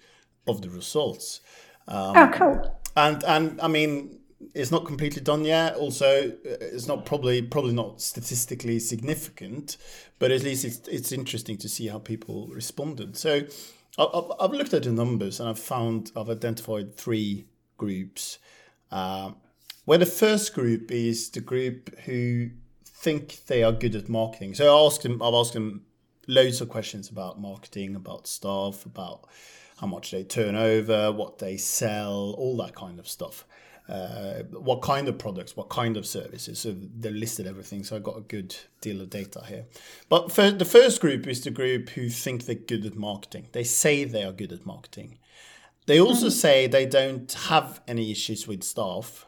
of 0.48 0.62
the 0.62 0.70
results. 0.70 1.42
Um, 1.88 2.18
oh, 2.18 2.32
cool. 2.34 2.82
And 2.98 3.24
and 3.24 3.62
I 3.62 3.68
mean, 3.68 4.20
it's 4.54 4.72
not 4.72 4.86
completely 4.86 5.22
done 5.22 5.46
yet. 5.46 5.76
Also, 5.76 6.30
uh, 6.30 6.34
it's 6.44 6.88
not 6.88 7.06
probably 7.06 7.42
probably 7.42 7.74
not 7.74 8.02
statistically 8.02 8.80
significant, 8.80 9.78
but 10.20 10.32
at 10.32 10.44
least 10.44 10.66
it's 10.66 10.88
it's 10.88 11.12
interesting 11.12 11.58
to 11.58 11.70
see 11.70 11.88
how 11.88 12.00
people 12.00 12.48
responded. 12.48 13.16
So, 13.16 13.42
I've, 13.98 14.32
I've 14.40 14.52
looked 14.52 14.74
at 14.74 14.84
the 14.84 14.92
numbers 14.92 15.40
and 15.40 15.48
I've 15.48 15.60
found 15.60 16.12
I've 16.16 16.30
identified 16.30 16.96
three 16.96 17.46
groups. 17.78 18.38
Uh, 18.92 19.32
where 19.86 19.98
the 20.00 20.06
first 20.06 20.54
group 20.56 20.92
is 20.92 21.30
the 21.30 21.42
group 21.42 21.98
who 22.00 22.50
think 22.96 23.46
they 23.46 23.64
are 23.64 23.72
good 23.72 23.96
at 23.96 24.10
marketing. 24.10 24.56
So 24.56 24.66
I 24.66 24.86
asked 24.86 25.04
them, 25.04 25.22
I've 25.22 25.34
asked 25.34 25.54
them 25.54 25.86
loads 26.28 26.62
of 26.62 26.70
questions 26.70 27.10
about 27.10 27.40
marketing, 27.40 27.96
about 27.96 28.28
staff, 28.28 28.86
about 28.86 29.28
how 29.78 29.88
much 29.88 30.12
they 30.12 30.24
turn 30.24 30.56
over, 30.56 31.12
what 31.12 31.40
they 31.40 31.58
sell, 31.58 32.34
all 32.38 32.58
that 32.58 32.76
kind 32.76 33.00
of 33.00 33.08
stuff. 33.08 33.46
Uh, 33.88 34.42
what 34.52 34.82
kind 34.82 35.08
of 35.08 35.16
products, 35.20 35.56
what 35.56 35.70
kind 35.70 35.96
of 35.96 36.08
services. 36.08 36.58
So 36.58 36.74
they 37.00 37.12
listed 37.12 37.46
everything. 37.46 37.84
So 37.84 37.96
I 37.96 38.00
got 38.00 38.18
a 38.18 38.22
good 38.22 38.56
deal 38.82 39.00
of 39.00 39.12
data 39.12 39.44
here. 39.48 39.66
But 40.10 40.32
for 40.32 40.50
the 40.50 40.66
first 40.66 41.00
group 41.02 41.28
is 41.28 41.44
the 41.44 41.52
group 41.52 41.90
who 41.90 42.10
think 42.10 42.46
they're 42.46 42.56
good 42.56 42.84
at 42.84 42.96
marketing. 42.96 43.50
They 43.52 43.64
say 43.64 44.04
they 44.04 44.24
are 44.24 44.32
good 44.32 44.52
at 44.52 44.66
marketing. 44.66 45.20
They 45.86 46.00
also 46.00 46.28
mm-hmm. 46.28 46.40
say 46.40 46.66
they 46.66 46.88
don't 46.88 47.32
have 47.32 47.80
any 47.88 48.12
issues 48.12 48.48
with 48.48 48.64
staff. 48.64 49.28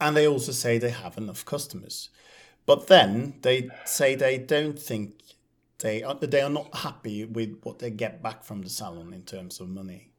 And 0.00 0.16
they 0.16 0.26
also 0.26 0.52
say 0.52 0.78
they 0.78 0.90
have 0.90 1.16
enough 1.16 1.44
customers. 1.44 2.10
But 2.66 2.88
then 2.88 3.34
they 3.42 3.70
say 3.84 4.14
they 4.14 4.38
don't 4.38 4.78
think 4.78 5.14
they 5.78 6.02
are, 6.02 6.14
they 6.14 6.40
are 6.40 6.50
not 6.50 6.74
happy 6.74 7.24
with 7.24 7.60
what 7.62 7.78
they 7.78 7.90
get 7.90 8.22
back 8.22 8.44
from 8.44 8.62
the 8.62 8.68
salon 8.68 9.12
in 9.12 9.22
terms 9.22 9.60
of 9.60 9.68
money. 9.68 10.10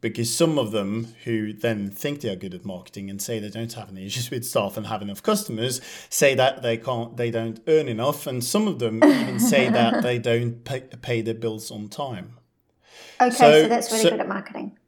Because 0.00 0.34
some 0.34 0.58
of 0.58 0.72
them 0.72 1.14
who 1.24 1.52
then 1.52 1.90
think 1.90 2.20
they 2.20 2.28
are 2.30 2.36
good 2.36 2.54
at 2.54 2.64
marketing 2.64 3.10
and 3.10 3.20
say 3.20 3.38
they 3.38 3.50
don't 3.50 3.72
have 3.72 3.90
any 3.90 4.06
issues 4.06 4.30
with 4.30 4.44
staff 4.44 4.76
and 4.76 4.86
have 4.86 5.02
enough 5.02 5.22
customers 5.22 5.80
say 6.08 6.34
that 6.34 6.62
they 6.62 6.76
can't 6.76 7.16
they 7.16 7.30
don't 7.30 7.60
earn 7.66 7.88
enough 7.88 8.26
and 8.26 8.44
some 8.44 8.68
of 8.68 8.78
them 8.78 9.02
even 9.02 9.40
say 9.40 9.68
that 9.70 10.02
they 10.02 10.18
don't 10.18 10.64
pay, 10.64 10.80
pay 10.80 11.20
their 11.20 11.34
bills 11.34 11.70
on 11.70 11.88
time. 11.88 12.36
Okay, 13.20 13.30
so, 13.30 13.62
so 13.62 13.68
that's 13.68 13.90
really 13.90 14.02
so, 14.02 14.10
good 14.10 14.20
at 14.20 14.28
marketing. 14.28 14.78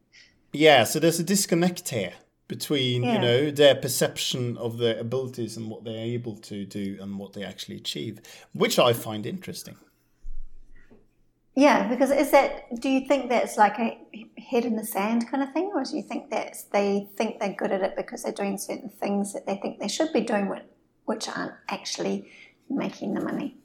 Yeah, 0.53 0.85
so 0.85 0.99
there's 0.99 1.21
a 1.21 1.25
disconnect 1.25 1.89
here 1.89 2.15
between 2.49 3.03
yeah. 3.03 3.13
you 3.13 3.19
know 3.19 3.51
their 3.51 3.75
perception 3.75 4.57
of 4.57 4.79
their 4.79 4.99
abilities 4.99 5.57
and 5.57 5.71
what 5.71 5.85
they're 5.85 6.05
able 6.05 6.37
to 6.37 6.65
do 6.65 6.99
and 7.01 7.19
what 7.19 7.35
they 7.35 7.45
actually 7.45 7.77
achieve 7.77 8.21
which 8.55 8.79
i 8.79 8.93
find 8.93 9.27
interesting 9.27 9.77
yeah 11.55 11.87
because 11.87 12.11
is 12.11 12.31
that 12.31 12.65
do 12.81 12.89
you 12.89 13.07
think 13.07 13.29
that's 13.29 13.57
like 13.59 13.79
a 13.79 13.99
head 14.41 14.65
in 14.65 14.77
the 14.77 14.85
sand 14.85 15.31
kind 15.31 15.43
of 15.43 15.53
thing 15.53 15.71
or 15.75 15.85
do 15.85 15.97
you 15.97 16.03
think 16.03 16.31
that 16.31 16.57
they 16.73 17.07
think 17.17 17.39
they're 17.39 17.53
good 17.53 17.71
at 17.71 17.83
it 17.83 17.95
because 17.97 18.23
they're 18.23 18.33
doing 18.33 18.57
certain 18.57 18.89
things 18.89 19.35
that 19.35 19.47
they 19.47 19.57
think 19.57 19.79
they 19.79 19.89
should 19.89 20.13
be 20.13 20.23
doing 20.23 20.51
which 21.05 21.29
aren't 21.29 21.55
actually 21.69 22.31
making 22.71 23.13
the 23.13 23.21
money 23.21 23.57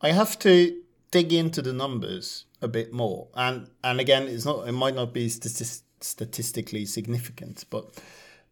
i 0.00 0.12
have 0.12 0.38
to 0.38 0.80
dig 1.10 1.32
into 1.32 1.60
the 1.60 1.72
numbers 1.72 2.44
a 2.60 2.68
bit 2.68 2.92
more 2.92 3.26
and 3.34 3.68
and 3.82 3.98
again 3.98 4.28
it's 4.28 4.44
not 4.44 4.68
it 4.68 4.72
might 4.72 4.94
not 4.94 5.12
be 5.12 5.28
statistic 5.28 5.84
statistically 6.04 6.84
significant. 6.84 7.64
But 7.70 8.00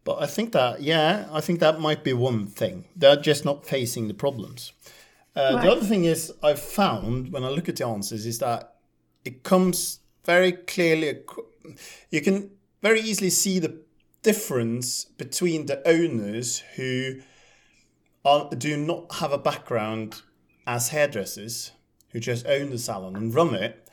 but 0.03 0.21
I 0.21 0.25
think 0.25 0.51
that 0.53 0.81
yeah, 0.81 1.27
I 1.31 1.41
think 1.41 1.59
that 1.59 1.79
might 1.79 2.03
be 2.03 2.13
one 2.13 2.47
thing. 2.47 2.85
They're 2.95 3.15
just 3.15 3.45
not 3.45 3.65
facing 3.65 4.07
the 4.07 4.13
problems. 4.13 4.73
Uh, 5.35 5.51
right. 5.55 5.63
The 5.63 5.71
other 5.71 5.85
thing 5.85 6.05
is 6.05 6.33
I've 6.43 6.59
found 6.61 7.31
when 7.31 7.43
I 7.43 7.49
look 7.49 7.69
at 7.69 7.77
the 7.77 7.85
answers 7.85 8.25
is 8.25 8.39
that 8.39 8.75
it 9.23 9.43
comes 9.43 9.99
very 10.25 10.51
clearly. 10.53 11.21
You 12.09 12.21
can 12.21 12.51
very 12.81 13.01
easily 13.01 13.29
see 13.29 13.59
the 13.59 13.81
difference 14.23 15.05
between 15.05 15.67
the 15.67 15.87
owners 15.87 16.59
who 16.75 17.21
are, 18.25 18.49
do 18.49 18.77
not 18.77 19.15
have 19.15 19.31
a 19.31 19.37
background 19.37 20.21
as 20.67 20.89
hairdressers, 20.89 21.71
who 22.09 22.19
just 22.19 22.45
own 22.45 22.69
the 22.69 22.77
salon 22.77 23.15
and 23.15 23.33
run 23.33 23.55
it, 23.55 23.87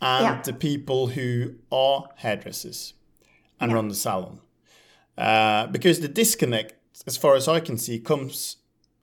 and 0.00 0.24
yeah. 0.24 0.42
the 0.42 0.52
people 0.52 1.08
who 1.08 1.54
are 1.70 2.08
hairdressers 2.16 2.94
and 3.60 3.70
yeah. 3.70 3.74
run 3.74 3.88
the 3.88 3.94
salon. 3.94 4.40
Uh, 5.16 5.66
because 5.68 6.00
the 6.00 6.08
disconnect, 6.08 6.74
as 7.06 7.16
far 7.16 7.34
as 7.34 7.48
I 7.48 7.60
can 7.60 7.78
see, 7.78 7.98
comes 7.98 8.56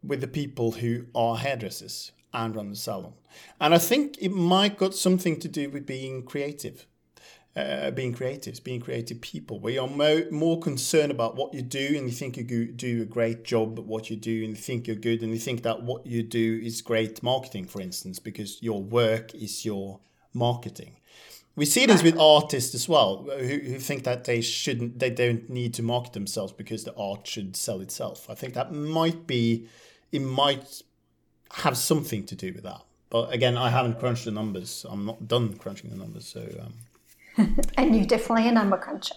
with 0.03 0.22
the 0.22 0.27
people 0.27 0.72
who 0.72 1.05
are 1.13 1.38
hairdressers 1.38 2.12
and 2.34 2.55
run 2.55 2.70
the 2.70 2.75
salon. 2.75 3.13
And 3.60 3.74
I 3.74 3.77
think 3.77 4.17
it 4.20 4.31
might 4.31 4.77
got 4.77 4.93
something 4.93 5.39
to 5.39 5.48
do 5.48 5.70
with 5.70 5.86
being 5.86 6.24
creative. 6.24 6.86
Uh, 7.53 7.91
being 7.91 8.15
creatives, 8.15 8.63
being 8.63 8.79
creative 8.79 9.20
people, 9.20 9.60
where 9.60 9.74
you're 9.74 9.86
mo- 9.86 10.25
more 10.31 10.58
concerned 10.58 11.12
about 11.12 11.36
what 11.36 11.53
you 11.53 11.62
do 11.62 11.96
and 11.98 12.05
you 12.05 12.12
think 12.12 12.38
you 12.38 12.72
do 12.72 13.01
a 13.01 13.05
great 13.05 13.43
job 13.43 13.77
at 13.77 13.84
what 13.84 14.10
you 14.10 14.15
do 14.15 14.46
and 14.46 14.51
you 14.51 14.55
think 14.55 14.88
you're 14.88 14.96
good 14.96 15.22
and 15.22 15.34
you 15.34 15.38
think 15.38 15.62
that 15.63 15.84
what 15.84 16.08
you 16.08 16.24
do 16.24 16.62
is 16.63 16.81
great 16.81 17.22
marketing, 17.22 17.65
for 17.65 17.81
instance, 17.81 18.20
because 18.20 18.63
your 18.63 18.81
work 18.81 19.36
is 19.36 19.65
your 19.65 20.00
marketing. 20.34 20.96
We 21.55 21.65
see 21.65 21.86
this 21.86 22.01
with 22.01 22.17
artists 22.17 22.74
as 22.74 22.88
well, 22.88 23.27
who, 23.38 23.58
who 23.60 23.79
think 23.79 24.03
that 24.05 24.24
they 24.24 24.41
shouldn't, 24.41 25.00
they 25.00 25.10
don't 25.10 25.50
need 25.50 25.74
to 25.75 25.84
market 25.84 26.13
themselves 26.13 26.53
because 26.53 26.84
the 26.84 26.96
art 26.96 27.27
should 27.27 27.55
sell 27.55 27.81
itself. 27.81 28.29
I 28.29 28.36
think 28.36 28.53
that 28.53 28.72
might 28.72 29.27
be, 29.27 29.67
it 30.12 30.22
might 30.22 30.81
have 31.53 31.77
something 31.77 32.25
to 32.25 32.36
do 32.36 32.53
with 32.53 32.63
that. 32.63 32.81
But 33.10 33.34
again, 33.34 33.58
I 33.58 33.70
haven't 33.70 34.00
crunched 34.00 34.25
the 34.25 34.31
numbers. 34.31 34.86
I'm 34.89 35.05
not 35.05 35.27
done 35.27 35.55
crunching 35.58 35.89
the 35.89 35.98
numbers, 35.98 36.25
so. 36.25 36.48
Um, 37.38 37.58
and 37.77 37.96
you're 37.96 38.05
definitely 38.05 38.48
a 38.48 38.53
number 38.53 38.77
cruncher. 38.77 39.15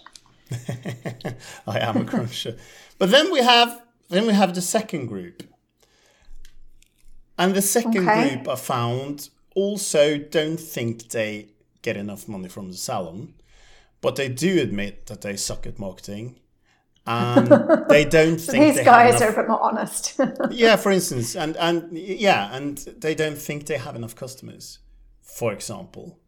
I 1.67 1.79
am 1.79 1.97
a 1.97 2.05
cruncher, 2.05 2.55
but 2.99 3.09
then 3.09 3.31
we 3.31 3.39
have 3.39 3.81
then 4.09 4.27
we 4.27 4.33
have 4.33 4.53
the 4.53 4.61
second 4.61 5.07
group, 5.07 5.41
and 7.37 7.55
the 7.55 7.61
second 7.63 8.07
Okay. 8.07 8.35
group 8.35 8.47
I 8.47 8.55
found 8.55 9.29
also 9.55 10.19
don't 10.19 10.59
think 10.59 11.09
they 11.09 11.47
get 11.85 11.97
enough 11.97 12.27
money 12.27 12.49
from 12.49 12.65
the 12.71 12.77
salon, 12.77 13.33
but 14.01 14.15
they 14.15 14.29
do 14.29 14.51
admit 14.61 15.05
that 15.07 15.21
they 15.21 15.35
suck 15.37 15.65
at 15.67 15.79
marketing, 15.79 16.39
and 17.07 17.47
they 17.89 18.03
don't 18.03 18.41
think 18.41 18.75
These 18.75 18.85
guys 18.85 19.21
have 19.21 19.29
are 19.29 19.39
a 19.39 19.43
bit 19.43 19.47
more 19.49 19.63
honest. 19.69 20.19
yeah, 20.51 20.75
for 20.75 20.91
instance, 20.91 21.35
and 21.35 21.55
and 21.57 21.97
yeah, 21.97 22.55
and 22.55 22.77
they 23.03 23.15
don't 23.15 23.37
think 23.37 23.65
they 23.65 23.77
have 23.77 23.95
enough 23.95 24.15
customers, 24.15 24.79
for 25.21 25.53
example 25.53 26.19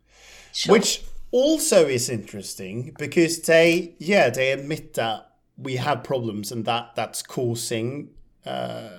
Sure. 0.57 0.73
which 0.73 1.03
also 1.29 1.85
is 1.85 2.09
interesting 2.09 2.95
because 2.97 3.41
they 3.41 3.93
yeah 3.99 4.31
they 4.31 4.51
admit 4.51 4.95
that 4.95 5.33
we 5.55 5.75
have 5.75 6.03
problems 6.03 6.51
and 6.51 6.65
that 6.65 6.95
that's 6.95 7.21
causing 7.21 8.09
uh, 8.45 8.89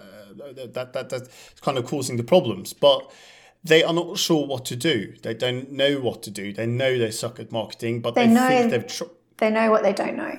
that, 0.73 0.93
that 0.93 1.09
that's 1.09 1.29
kind 1.61 1.79
of 1.79 1.85
causing 1.85 2.17
the 2.17 2.23
problems 2.23 2.73
but 2.73 3.11
they 3.65 3.83
are 3.83 3.93
not 3.93 4.17
sure 4.19 4.47
what 4.47 4.65
to 4.67 4.77
do 4.77 5.15
they 5.23 5.35
don't 5.35 5.73
know 5.73 5.99
what 6.01 6.23
to 6.23 6.31
do 6.31 6.53
they 6.53 6.67
know 6.67 6.97
they 6.99 7.11
suck 7.11 7.39
at 7.41 7.51
marketing 7.53 8.01
but 8.01 8.15
they, 8.15 8.27
They 8.27 8.33
know- 8.35 8.49
think 8.49 8.71
they've 8.71 8.87
tr- 8.87 9.05
they 9.39 9.51
know 9.51 9.71
what 9.71 9.83
they 9.83 9.93
don't 9.93 10.17
know. 10.17 10.39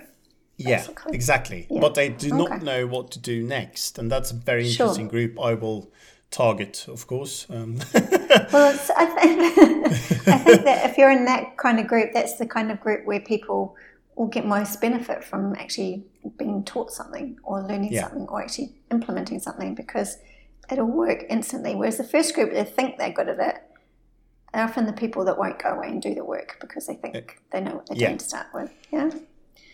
yeah 0.58 0.78
basically. 0.78 1.16
exactly 1.16 1.68
but 1.70 1.96
they 1.96 2.10
do 2.10 2.30
not 2.30 2.62
know 2.62 2.88
what 2.88 3.12
to 3.12 3.20
do 3.20 3.44
next 3.44 3.98
and 4.00 4.12
that's 4.12 4.32
a 4.32 4.36
very 4.36 4.68
Sure. 4.70 4.86
interesting 4.88 5.08
group 5.08 5.40
i 5.40 5.54
will 5.54 5.92
target 6.32 6.86
of 6.88 7.08
course 7.08 7.46
um, 7.50 7.78
Well, 8.54 8.74
it's, 8.74 8.90
I, 8.92 9.06
think, 9.06 9.88
I 10.28 10.38
think 10.38 10.64
that 10.66 10.90
if 10.90 10.98
you're 10.98 11.12
in 11.12 11.26
that 11.26 11.58
kind 11.58 11.80
of 11.80 11.88
group, 11.88 12.14
that's 12.14 12.38
the 12.38 12.46
kind 12.46 12.72
of 12.72 12.80
group 12.80 13.06
where 13.06 13.20
people 13.20 13.76
will 14.16 14.28
get 14.28 14.46
most 14.46 14.80
benefit 14.80 15.24
from 15.24 15.56
actually 15.56 16.04
being 16.38 16.64
taught 16.64 16.92
something 16.92 17.38
or 17.44 17.62
learning 17.64 17.92
Yeah. 17.94 18.04
something 18.04 18.28
or 18.28 18.42
actually 18.44 18.74
implementing 18.92 19.40
something 19.40 19.74
because 19.76 20.18
it'll 20.72 20.86
work 20.86 21.26
instantly. 21.30 21.76
Whereas 21.76 21.98
the 21.98 22.04
first 22.04 22.36
group, 22.36 22.52
they 22.52 22.64
think 22.64 22.98
they're 22.98 23.12
good 23.12 23.30
at 23.30 23.40
it. 23.40 23.56
They're 24.54 24.64
often 24.64 24.86
the 24.86 24.94
people 24.94 25.26
that 25.26 25.38
won't 25.38 25.62
go 25.62 25.70
away 25.70 25.88
and 25.90 26.02
do 26.02 26.16
the 26.16 26.26
work 26.26 26.58
because 26.60 26.88
they 26.88 26.96
think 26.96 27.40
they 27.52 27.62
know 27.62 27.76
what 27.76 27.86
they're 27.88 27.98
Yeah. 27.98 28.08
doing 28.08 28.18
to 28.20 28.26
start 28.26 28.48
with. 28.54 28.72
Yeah. 28.92 29.10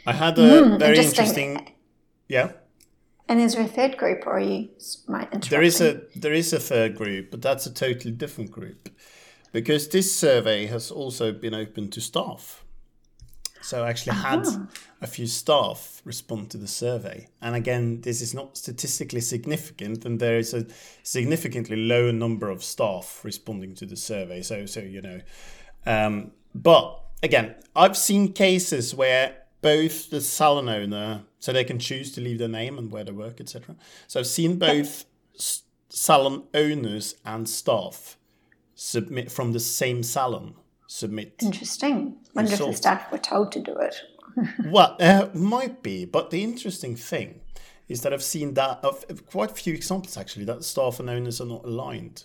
i 0.08 0.14
had 0.14 0.38
a 0.38 0.42
hmm, 0.64 0.78
very 0.78 0.98
interesting. 0.98 1.52
interesting 1.52 1.76
yeah 2.28 2.52
And 3.30 3.40
is 3.42 3.54
there 3.56 3.64
a 3.66 3.68
third 3.68 3.98
group, 3.98 4.28
or 4.28 4.34
are 4.34 4.40
you 4.40 4.70
might? 5.08 5.32
There 5.50 5.64
is 5.64 5.80
me? 5.82 5.88
a 5.88 6.20
there 6.20 6.34
is 6.34 6.54
a 6.54 6.60
third 6.60 6.96
group, 6.96 7.32
but 7.32 7.42
that's 7.42 7.66
a 7.66 7.74
totally 7.74 8.12
different 8.14 8.52
group, 8.52 8.90
because 9.52 9.88
this 9.90 10.14
survey 10.16 10.68
has 10.68 10.92
also 10.92 11.32
been 11.32 11.54
open 11.56 11.90
to 11.92 12.02
staff. 12.02 12.65
So 13.66 13.84
I 13.84 13.90
actually 13.90 14.18
had 14.18 14.46
a 15.02 15.08
few 15.08 15.26
staff 15.26 16.00
respond 16.06 16.52
to 16.52 16.58
the 16.58 16.68
survey, 16.68 17.30
and 17.42 17.56
again, 17.56 18.02
this 18.02 18.22
is 18.22 18.32
not 18.32 18.58
statistically 18.58 19.22
significant, 19.22 20.06
and 20.06 20.20
there 20.20 20.38
is 20.38 20.54
a 20.54 20.68
significantly 21.02 21.76
lower 21.76 22.12
number 22.12 22.52
of 22.52 22.64
staff 22.64 23.22
responding 23.24 23.74
to 23.74 23.88
the 23.88 23.96
survey. 23.96 24.44
So 24.44 24.68
so 24.68 24.82
you 24.82 25.02
know, 25.02 25.20
um, 25.88 26.30
but 26.54 27.02
again, 27.24 27.56
I've 27.76 27.98
seen 27.98 28.34
cases 28.34 28.94
where 28.94 29.36
both 29.64 30.12
the 30.12 30.22
salon 30.22 30.70
owner, 30.70 31.24
so 31.40 31.52
they 31.52 31.64
can 31.64 31.80
choose 31.80 32.12
to 32.12 32.22
leave 32.22 32.38
their 32.38 32.48
name 32.48 32.78
and 32.78 32.92
where 32.92 33.04
they 33.04 33.14
work, 33.14 33.42
etc. 33.42 33.76
So 34.06 34.20
I've 34.20 34.28
seen 34.28 34.60
both 34.60 35.06
salon 35.90 36.44
owners 36.54 37.16
and 37.26 37.50
staff 37.50 38.20
submit 38.76 39.32
from 39.32 39.54
the 39.54 39.60
same 39.60 40.04
salon 40.04 40.54
submit. 40.88 41.36
Interesting. 41.42 42.18
Wonder 42.34 42.54
if 42.54 42.60
the 42.60 42.74
staff 42.74 43.12
were 43.12 43.18
told 43.18 43.52
to 43.54 43.60
do 43.60 43.76
it. 43.78 43.96
well, 44.66 44.96
uh, 45.00 45.30
might 45.34 45.82
be, 45.82 46.06
but 46.06 46.30
the 46.30 46.44
interesting 46.44 46.96
thing 46.96 47.42
is 47.88 48.02
that 48.02 48.14
I've 48.14 48.24
seen 48.24 48.56
that 48.56 48.80
of 48.84 49.06
of 49.10 49.26
quite 49.28 49.52
a 49.52 49.56
few 49.56 49.74
examples 49.74 50.18
actually 50.18 50.46
that 50.46 50.64
staff 50.64 51.00
and 51.00 51.10
owners 51.10 51.40
are 51.40 51.46
not 51.46 51.66
aligned. 51.66 52.24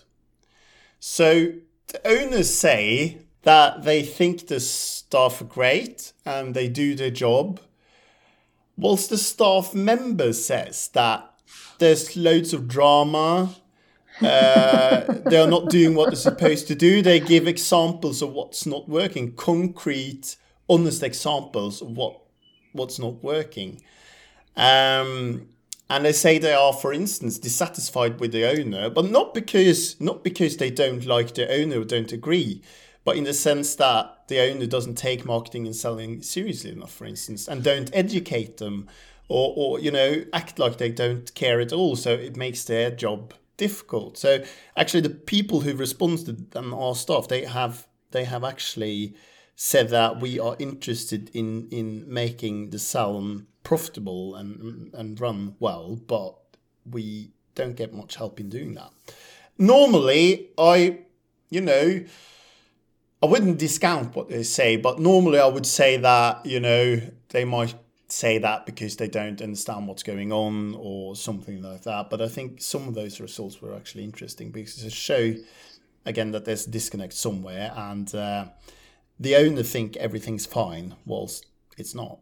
So 0.99 1.53
the 1.87 2.07
owners 2.07 2.53
say 2.53 3.19
that 3.43 3.83
they 3.83 4.03
think 4.03 4.47
the 4.47 4.59
staff 4.59 5.41
are 5.41 5.45
great 5.45 6.13
and 6.25 6.53
they 6.53 6.67
do 6.67 6.95
their 6.95 7.11
job, 7.11 7.59
whilst 8.77 9.09
the 9.09 9.17
staff 9.17 9.73
member 9.73 10.33
says 10.33 10.89
that 10.89 11.33
there's 11.79 12.15
loads 12.15 12.53
of 12.53 12.67
drama. 12.67 13.55
Uh, 14.21 15.03
they're 15.25 15.47
not 15.47 15.69
doing 15.69 15.95
what 15.95 16.09
they're 16.09 16.15
supposed 16.15 16.67
to 16.67 16.75
do. 16.75 17.01
They 17.01 17.19
give 17.19 17.47
examples 17.47 18.21
of 18.21 18.33
what's 18.33 18.65
not 18.65 18.89
working, 18.89 19.33
concrete, 19.33 20.35
honest 20.69 21.03
examples 21.03 21.81
of 21.81 21.97
what 21.97 22.19
what's 22.73 22.99
not 22.99 23.23
working. 23.23 23.81
Um, 24.55 25.47
and 25.89 26.05
they 26.05 26.13
say 26.13 26.37
they 26.37 26.53
are, 26.53 26.71
for 26.71 26.93
instance, 26.93 27.37
dissatisfied 27.37 28.19
with 28.19 28.31
the 28.31 28.45
owner, 28.45 28.89
but 28.89 29.11
not 29.11 29.33
because 29.33 29.99
not 29.99 30.23
because 30.23 30.57
they 30.57 30.71
don't 30.71 31.05
like 31.05 31.33
the 31.33 31.51
owner 31.51 31.81
or 31.81 31.83
don't 31.83 32.11
agree, 32.11 32.61
but 33.03 33.17
in 33.17 33.25
the 33.25 33.33
sense 33.33 33.75
that 33.75 34.27
the 34.27 34.39
owner 34.39 34.65
doesn't 34.65 34.95
take 34.95 35.25
marketing 35.25 35.65
and 35.65 35.75
selling 35.75 36.21
seriously 36.21 36.71
enough, 36.71 36.93
for 36.93 37.05
instance, 37.05 37.47
and 37.47 37.63
don't 37.63 37.89
educate 37.93 38.57
them, 38.57 38.87
or 39.27 39.53
or 39.57 39.79
you 39.79 39.91
know 39.91 40.23
act 40.31 40.59
like 40.59 40.77
they 40.77 40.91
don't 40.91 41.33
care 41.33 41.59
at 41.59 41.73
all. 41.73 41.95
So 41.95 42.11
it 42.11 42.37
makes 42.37 42.63
their 42.63 42.91
job 42.91 43.33
difficult. 43.61 44.17
So 44.17 44.43
actually, 44.75 45.01
the 45.01 45.17
people 45.35 45.61
who've 45.61 45.79
responded 45.79 46.55
and 46.55 46.73
our 46.73 46.95
staff, 46.95 47.27
they 47.27 47.45
have 47.45 47.87
they 48.09 48.25
have 48.25 48.43
actually 48.43 49.13
said 49.55 49.89
that 49.89 50.19
we 50.19 50.39
are 50.39 50.55
interested 50.57 51.29
in 51.33 51.67
in 51.69 51.87
making 52.21 52.71
the 52.71 52.79
salon 52.79 53.45
profitable 53.63 54.35
and 54.35 54.91
and 54.95 55.21
run 55.21 55.55
well, 55.59 55.87
but 56.07 56.33
we 56.89 57.31
don't 57.53 57.75
get 57.75 57.93
much 57.93 58.15
help 58.15 58.39
in 58.39 58.49
doing 58.49 58.73
that. 58.73 58.91
Normally, 59.57 60.49
I, 60.57 60.99
you 61.51 61.61
know, 61.61 62.03
I 63.21 63.25
wouldn't 63.27 63.59
discount 63.59 64.15
what 64.15 64.29
they 64.29 64.41
say, 64.41 64.77
but 64.77 64.99
normally 64.99 65.37
I 65.37 65.45
would 65.55 65.67
say 65.67 65.97
that 65.97 66.45
you 66.53 66.59
know 66.59 66.99
they 67.29 67.45
might 67.45 67.75
say 68.11 68.37
that 68.39 68.65
because 68.65 68.97
they 68.97 69.07
don't 69.07 69.41
understand 69.41 69.87
what's 69.87 70.03
going 70.03 70.31
on 70.31 70.75
or 70.77 71.15
something 71.15 71.61
like 71.61 71.83
that. 71.83 72.09
But 72.09 72.21
I 72.21 72.27
think 72.27 72.61
some 72.61 72.87
of 72.87 72.93
those 72.93 73.19
results 73.19 73.61
were 73.61 73.75
actually 73.75 74.03
interesting 74.03 74.51
because 74.51 74.83
it 74.83 74.91
show 74.91 75.33
again 76.05 76.31
that 76.31 76.45
there's 76.45 76.67
a 76.67 76.71
disconnect 76.71 77.13
somewhere 77.13 77.73
and. 77.75 78.13
Uh, 78.13 78.45
the 79.21 79.35
owner 79.35 79.61
think 79.61 79.95
everything's 79.97 80.47
fine 80.47 80.95
whilst 81.05 81.45
it's 81.77 81.93
not. 81.93 82.17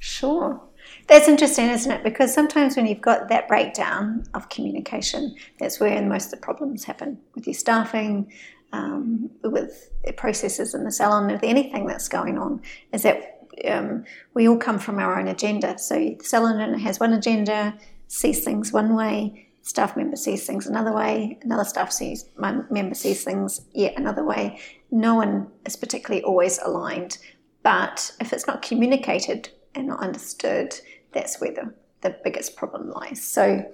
Sure. 0.00 0.60
That's 1.06 1.28
interesting, 1.28 1.70
isn't 1.70 1.90
it? 1.90 2.02
Because 2.02 2.34
sometimes 2.34 2.76
when 2.76 2.86
you've 2.86 3.00
got 3.00 3.28
that 3.28 3.46
breakdown 3.46 4.24
of 4.34 4.48
communication, 4.48 5.36
that's 5.58 5.78
where 5.78 6.02
most 6.02 6.26
of 6.26 6.30
the 6.32 6.36
problems 6.38 6.84
happen 6.84 7.18
with 7.34 7.46
your 7.46 7.54
staffing, 7.54 8.30
um, 8.72 9.30
with 9.44 9.90
processes 10.16 10.74
in 10.74 10.82
the 10.82 10.90
salon, 10.90 11.30
with 11.30 11.44
anything 11.44 11.86
that's 11.86 12.08
going 12.08 12.38
on, 12.38 12.60
is 12.92 13.02
that 13.04 13.33
um, 13.66 14.04
we 14.34 14.48
all 14.48 14.56
come 14.56 14.78
from 14.78 14.98
our 14.98 15.18
own 15.18 15.28
agenda. 15.28 15.78
So 15.78 15.94
the 15.94 16.24
salon 16.24 16.78
has 16.78 17.00
one 17.00 17.12
agenda, 17.12 17.74
sees 18.08 18.44
things 18.44 18.72
one 18.72 18.94
way, 18.94 19.48
staff 19.62 19.96
member 19.96 20.16
sees 20.16 20.46
things 20.46 20.66
another 20.66 20.92
way, 20.92 21.38
another 21.42 21.64
staff 21.64 21.90
sees 21.90 22.26
member 22.36 22.94
sees 22.94 23.24
things 23.24 23.62
yet 23.72 23.94
another 23.96 24.24
way. 24.24 24.60
No 24.90 25.14
one 25.14 25.48
is 25.64 25.76
particularly 25.76 26.22
always 26.22 26.58
aligned. 26.58 27.18
But 27.62 28.12
if 28.20 28.32
it's 28.32 28.46
not 28.46 28.60
communicated 28.60 29.48
and 29.74 29.88
not 29.88 30.00
understood, 30.00 30.74
that's 31.12 31.40
where 31.40 31.52
the, 31.52 31.72
the 32.02 32.16
biggest 32.22 32.56
problem 32.56 32.90
lies. 32.90 33.22
So 33.22 33.64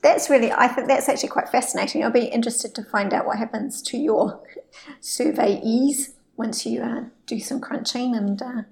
that's 0.00 0.30
really, 0.30 0.52
I 0.52 0.68
think 0.68 0.86
that's 0.86 1.08
actually 1.08 1.30
quite 1.30 1.48
fascinating. 1.48 2.04
I'll 2.04 2.10
be 2.12 2.26
interested 2.26 2.72
to 2.76 2.84
find 2.84 3.12
out 3.12 3.26
what 3.26 3.38
happens 3.38 3.82
to 3.82 3.98
your 3.98 4.40
surveyees 5.00 6.14
once 6.36 6.64
you 6.64 6.82
uh, 6.82 7.04
do 7.26 7.40
some 7.40 7.60
crunching. 7.60 8.14
And 8.14 8.40
uh, 8.40 8.62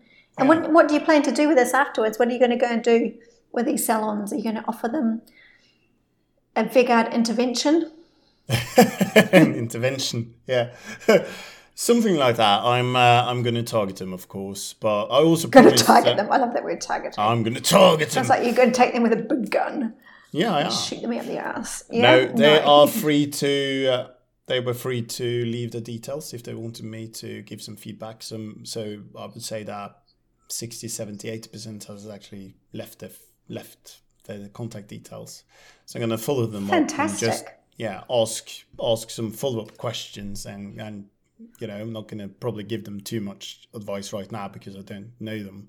and 0.41 0.49
what, 0.49 0.73
what 0.73 0.89
do 0.89 0.95
you 0.95 1.01
plan 1.01 1.23
to 1.23 1.33
do 1.33 1.49
with 1.49 1.57
this 1.57 1.75
afterwards? 1.75 2.19
What 2.19 2.29
are 2.29 2.33
you 2.33 2.39
going 2.39 2.51
to 2.51 2.57
go 2.57 2.67
and 2.67 2.83
do 2.83 3.15
with 3.53 3.67
these 3.67 3.85
salons? 3.85 4.33
Are 4.33 4.37
you 4.37 4.43
going 4.43 4.57
to 4.57 4.65
offer 4.67 4.89
them 4.89 5.23
a 6.57 6.65
Vegard 6.65 7.13
intervention? 7.13 7.93
Intervention, 9.33 10.35
yeah. 10.47 10.75
Something 11.77 12.17
like 12.17 12.37
that. 12.37 12.63
I'm 12.63 12.97
uh, 12.97 13.25
I'm 13.25 13.43
going 13.43 13.55
to 13.55 13.63
target 13.63 13.97
them, 13.97 14.13
of 14.13 14.29
course, 14.29 14.75
but 14.75 15.07
I 15.07 15.23
also 15.23 15.49
Going 15.49 15.71
to 15.71 15.77
target 15.77 16.17
them. 16.17 16.31
I 16.31 16.37
love 16.37 16.53
that 16.53 16.65
word 16.65 16.81
target. 16.81 17.15
I'm 17.17 17.43
going 17.43 17.55
to 17.55 17.61
target 17.63 18.09
them. 18.09 18.15
Sounds 18.25 18.29
like 18.29 18.45
you're 18.45 18.55
going 18.55 18.73
to 18.73 18.77
take 18.77 18.93
them 18.93 19.03
with 19.03 19.13
a 19.13 19.17
big 19.17 19.51
gun, 19.51 19.95
yeah, 20.33 20.55
I 20.55 20.69
shoot 20.69 21.03
them 21.03 21.13
out 21.13 21.25
the 21.25 21.39
ass. 21.39 21.85
Yeah? 21.91 22.03
No, 22.03 22.27
they 22.27 22.61
are 22.61 22.87
free 23.03 23.27
to. 23.27 23.89
Uh, 23.89 24.07
they 24.47 24.61
were 24.61 24.75
free 24.75 25.03
to 25.03 25.45
leave 25.45 25.71
the 25.71 25.81
details 25.81 26.35
if 26.35 26.43
they 26.43 26.55
wanted 26.55 26.85
me 26.85 27.09
to 27.09 27.43
give 27.43 27.63
some 27.63 27.77
feedback. 27.77 28.23
Some, 28.23 28.65
so 28.65 28.99
I 29.17 29.27
would 29.27 29.43
say 29.43 29.63
that 29.65 29.97
60, 30.53 30.89
70, 30.89 31.29
80% 31.29 31.85
has 31.85 32.09
actually 32.09 32.55
left 32.73 33.01
the, 33.01 33.11
left 33.49 34.01
the 34.25 34.51
contact 34.53 34.89
details. 34.89 35.45
So 35.87 35.99
I'm 35.99 36.07
going 36.07 36.19
to 36.19 36.25
follow 36.25 36.47
them 36.47 36.67
Fantastic. 36.67 36.99
up 36.99 37.11
and 37.11 37.19
just 37.19 37.45
yeah 37.77 38.03
ask 38.11 38.51
ask 38.83 39.09
some 39.09 39.31
follow 39.31 39.63
up 39.63 39.75
questions 39.79 40.45
and 40.45 40.79
and 40.79 41.07
you 41.59 41.67
know 41.67 41.77
I'm 41.77 41.95
not 41.95 42.09
going 42.09 42.19
to 42.19 42.29
probably 42.29 42.63
give 42.63 42.85
them 42.85 43.01
too 43.01 43.21
much 43.21 43.69
advice 43.75 44.13
right 44.13 44.31
now 44.31 44.49
because 44.49 44.77
I 44.77 44.83
don't 44.83 45.13
know 45.19 45.43
them. 45.43 45.69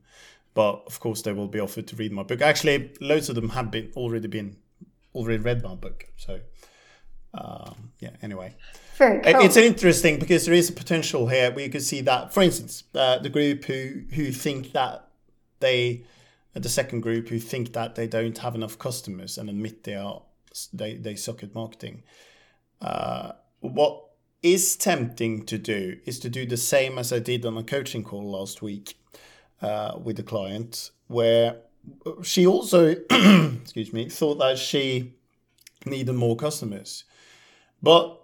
But 0.54 0.84
of 0.86 1.00
course, 1.00 1.22
they 1.22 1.32
will 1.32 1.48
be 1.48 1.62
offered 1.62 1.88
to 1.88 1.96
read 1.96 2.12
my 2.12 2.24
book. 2.24 2.42
Actually, 2.42 2.92
loads 3.00 3.30
of 3.30 3.36
them 3.36 3.48
have 3.50 3.72
been 3.72 3.90
already 3.96 4.28
been 4.28 4.58
already 5.16 5.42
read 5.42 5.64
my 5.64 5.76
book. 5.76 6.08
So 6.18 6.42
um, 7.34 7.94
yeah. 8.00 8.12
Anyway, 8.22 8.56
Very 9.02 9.20
cool. 9.34 9.42
it's 9.42 9.58
interesting 9.58 10.20
because 10.20 10.46
there 10.46 10.54
is 10.54 10.70
a 10.70 10.74
potential 10.74 11.28
here. 11.28 11.50
where 11.52 11.66
you 11.66 11.72
could 11.72 11.82
see 11.82 12.02
that, 12.02 12.32
for 12.32 12.44
instance, 12.44 12.84
uh, 12.94 13.18
the 13.18 13.30
group 13.30 13.66
who 13.66 14.04
who 14.14 14.32
think 14.32 14.74
that 14.74 15.08
they, 15.60 16.04
uh, 16.56 16.60
the 16.60 16.70
second 16.70 17.02
group 17.02 17.30
who 17.30 17.40
think 17.40 17.74
that 17.74 17.96
they 17.96 18.06
don't 18.06 18.38
have 18.38 18.54
enough 18.54 18.78
customers 18.78 19.40
and 19.40 19.50
admit 19.50 19.86
they 19.86 19.96
are 19.96 20.22
they 20.72 20.94
they 20.94 21.16
suck 21.16 21.42
at 21.42 21.56
marketing. 21.56 22.04
Uh, 22.80 23.32
what 23.62 24.06
is 24.44 24.76
tempting 24.76 25.48
to 25.48 25.58
do 25.58 25.98
is 26.06 26.20
to 26.20 26.30
do 26.30 26.46
the 26.46 26.58
same 26.58 27.00
as 27.00 27.12
I 27.12 27.18
did 27.18 27.44
on 27.44 27.58
a 27.58 27.64
coaching 27.64 28.04
call 28.04 28.30
last 28.30 28.62
week 28.62 29.00
uh, 29.64 29.98
with 30.04 30.20
a 30.20 30.24
client, 30.24 30.92
where 31.08 31.58
she 32.22 32.46
also, 32.46 32.90
excuse 33.10 33.94
me, 33.94 34.10
thought 34.10 34.38
that 34.38 34.60
she 34.60 35.14
needed 35.88 36.14
more 36.14 36.36
customers. 36.36 37.04
But 37.82 38.21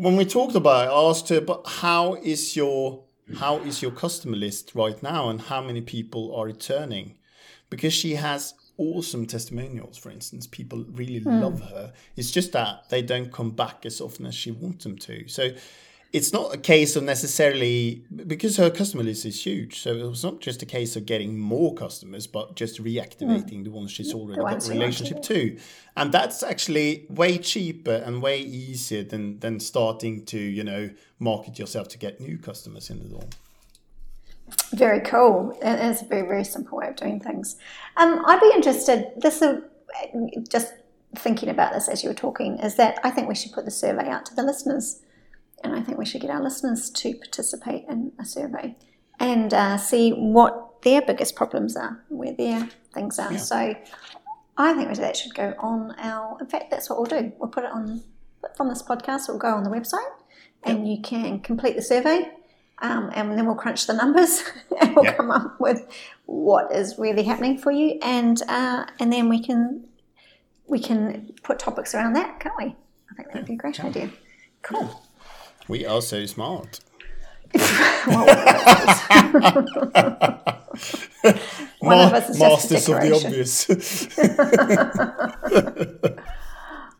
when 0.00 0.16
we 0.16 0.24
talked 0.24 0.54
about 0.54 0.86
it, 0.86 0.90
I 0.90 1.10
asked 1.10 1.28
her, 1.28 1.42
but 1.42 1.66
how 1.66 2.14
is 2.14 2.56
your 2.56 3.04
how 3.36 3.58
is 3.58 3.80
your 3.80 3.92
customer 3.92 4.36
list 4.36 4.74
right 4.74 5.00
now 5.02 5.28
and 5.28 5.40
how 5.40 5.60
many 5.60 5.82
people 5.82 6.34
are 6.34 6.46
returning? 6.46 7.16
Because 7.68 7.92
she 7.92 8.14
has 8.14 8.54
awesome 8.78 9.26
testimonials, 9.26 9.98
for 9.98 10.10
instance. 10.10 10.46
People 10.46 10.86
really 10.90 11.18
hmm. 11.18 11.40
love 11.40 11.60
her. 11.68 11.92
It's 12.16 12.30
just 12.30 12.52
that 12.52 12.88
they 12.88 13.02
don't 13.02 13.30
come 13.30 13.50
back 13.50 13.84
as 13.84 14.00
often 14.00 14.24
as 14.24 14.34
she 14.34 14.50
wants 14.50 14.84
them 14.84 14.96
to. 14.98 15.28
So 15.28 15.50
it's 16.12 16.32
not 16.32 16.52
a 16.52 16.58
case 16.58 16.96
of 16.96 17.04
necessarily 17.04 18.04
because 18.26 18.56
her 18.56 18.68
customer 18.68 19.04
list 19.04 19.24
is 19.24 19.46
huge. 19.46 19.78
So 19.78 19.94
it 19.94 20.08
was 20.08 20.24
not 20.24 20.40
just 20.40 20.60
a 20.62 20.66
case 20.66 20.96
of 20.96 21.06
getting 21.06 21.38
more 21.38 21.72
customers, 21.74 22.26
but 22.26 22.56
just 22.56 22.82
reactivating 22.82 23.62
the 23.62 23.70
ones 23.70 23.92
she's 23.92 24.12
already 24.12 24.40
got 24.40 24.66
a 24.66 24.70
relationship 24.70 25.22
to. 25.22 25.56
And 25.96 26.10
that's 26.10 26.42
actually 26.42 27.06
way 27.08 27.38
cheaper 27.38 28.02
and 28.04 28.20
way 28.20 28.40
easier 28.40 29.04
than 29.04 29.38
than 29.38 29.60
starting 29.60 30.24
to, 30.26 30.38
you 30.38 30.64
know, 30.64 30.90
market 31.20 31.58
yourself 31.58 31.86
to 31.88 31.98
get 31.98 32.20
new 32.20 32.38
customers 32.38 32.90
in 32.90 32.98
the 32.98 33.08
door. 33.08 33.24
Very 34.72 35.00
cool. 35.00 35.56
It 35.62 35.78
is 35.78 36.02
a 36.02 36.06
very, 36.06 36.26
very 36.26 36.44
simple 36.44 36.78
way 36.78 36.88
of 36.88 36.96
doing 36.96 37.20
things. 37.20 37.56
Um, 37.96 38.24
I'd 38.26 38.40
be 38.40 38.50
interested, 38.54 39.12
this 39.16 39.42
is 39.42 39.62
just 40.48 40.74
thinking 41.14 41.48
about 41.48 41.72
this 41.72 41.88
as 41.88 42.02
you 42.02 42.08
were 42.08 42.14
talking, 42.14 42.58
is 42.58 42.76
that 42.76 42.98
I 43.04 43.10
think 43.10 43.28
we 43.28 43.34
should 43.34 43.52
put 43.52 43.64
the 43.64 43.70
survey 43.70 44.08
out 44.08 44.26
to 44.26 44.34
the 44.34 44.42
listeners. 44.42 45.00
And 45.62 45.74
I 45.74 45.82
think 45.82 45.98
we 45.98 46.06
should 46.06 46.20
get 46.22 46.30
our 46.30 46.42
listeners 46.42 46.90
to 46.90 47.14
participate 47.14 47.84
in 47.88 48.12
a 48.18 48.24
survey 48.24 48.76
and 49.18 49.52
uh, 49.52 49.76
see 49.76 50.10
what 50.12 50.82
their 50.82 51.02
biggest 51.02 51.36
problems 51.36 51.76
are, 51.76 52.02
where 52.08 52.32
their 52.32 52.68
things 52.94 53.18
are. 53.18 53.36
So 53.38 53.74
I 54.56 54.72
think 54.74 54.96
that 54.96 55.16
should 55.16 55.34
go 55.34 55.54
on 55.58 55.94
our, 55.98 56.38
in 56.40 56.46
fact, 56.46 56.70
that's 56.70 56.88
what 56.88 56.98
we'll 56.98 57.20
do. 57.20 57.32
We'll 57.38 57.50
put 57.50 57.64
it 57.64 57.70
on, 57.72 58.02
from 58.56 58.68
this 58.68 58.82
podcast, 58.82 59.24
it'll 59.24 59.38
go 59.38 59.54
on 59.54 59.64
the 59.64 59.70
website 59.70 60.10
and 60.62 60.88
you 60.88 61.00
can 61.02 61.40
complete 61.40 61.76
the 61.76 61.82
survey 61.82 62.30
um, 62.82 63.10
and 63.14 63.36
then 63.36 63.46
we'll 63.46 63.54
crunch 63.54 63.86
the 63.86 63.92
numbers 63.92 64.42
and 64.80 64.94
we'll 64.96 65.04
Yep. 65.04 65.16
come 65.18 65.30
up 65.30 65.60
with 65.60 65.86
what 66.26 66.72
is 66.72 66.98
really 66.98 67.22
happening 67.24 67.58
for 67.58 67.70
you, 67.72 67.98
and 68.02 68.40
uh, 68.48 68.86
and 68.98 69.12
then 69.12 69.28
we 69.28 69.42
can 69.42 69.84
we 70.66 70.78
can 70.78 71.34
put 71.42 71.58
topics 71.58 71.94
around 71.94 72.14
that, 72.14 72.40
can't 72.40 72.54
we? 72.56 72.64
I 73.10 73.14
think 73.16 73.28
that 73.28 73.34
would 73.36 73.46
be 73.46 73.54
a 73.54 73.56
great 73.56 73.82
idea. 73.84 74.08
Cool. 74.62 75.02
We 75.70 75.86
are 75.86 76.02
so 76.02 76.26
smart. 76.26 76.80
Well, 77.54 78.26
One 81.78 81.98
of 82.00 82.12
us 82.12 82.28
is 82.30 82.38
Masters 82.40 82.88
of 82.88 83.00
the 83.00 83.14
obvious. 83.14 83.70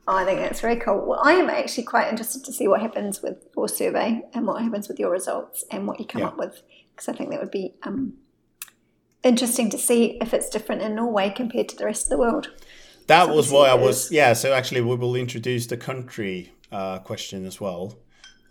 Oh, 0.06 0.14
I 0.16 0.24
think 0.24 0.38
that's 0.38 0.60
very 0.60 0.76
cool. 0.76 1.04
Well, 1.04 1.18
I 1.20 1.32
am 1.32 1.50
actually 1.50 1.82
quite 1.82 2.08
interested 2.08 2.44
to 2.44 2.52
see 2.52 2.68
what 2.68 2.80
happens 2.80 3.20
with 3.22 3.38
your 3.56 3.66
survey 3.66 4.22
and 4.34 4.46
what 4.46 4.62
happens 4.62 4.86
with 4.86 5.00
your 5.00 5.10
results 5.10 5.64
and 5.72 5.88
what 5.88 5.98
you 5.98 6.06
come 6.06 6.20
Yeah. 6.20 6.28
up 6.28 6.38
with, 6.38 6.62
because 6.94 7.08
I 7.08 7.12
think 7.12 7.30
that 7.30 7.40
would 7.40 7.50
be 7.50 7.74
um, 7.82 8.12
interesting 9.24 9.68
to 9.70 9.78
see 9.78 10.16
if 10.20 10.32
it's 10.32 10.48
different 10.48 10.82
in 10.82 10.94
Norway 10.94 11.30
compared 11.34 11.68
to 11.70 11.76
the 11.76 11.86
rest 11.86 12.04
of 12.04 12.10
the 12.10 12.18
world. 12.18 12.50
That 13.08 13.26
So 13.26 13.34
was 13.34 13.50
why 13.50 13.68
I 13.68 13.74
was 13.74 14.12
yeah. 14.12 14.32
So 14.34 14.52
actually, 14.52 14.82
we 14.82 14.94
will 14.94 15.16
introduce 15.16 15.66
the 15.66 15.76
country 15.76 16.52
uh, 16.70 17.00
question 17.00 17.44
as 17.46 17.60
well. 17.60 17.98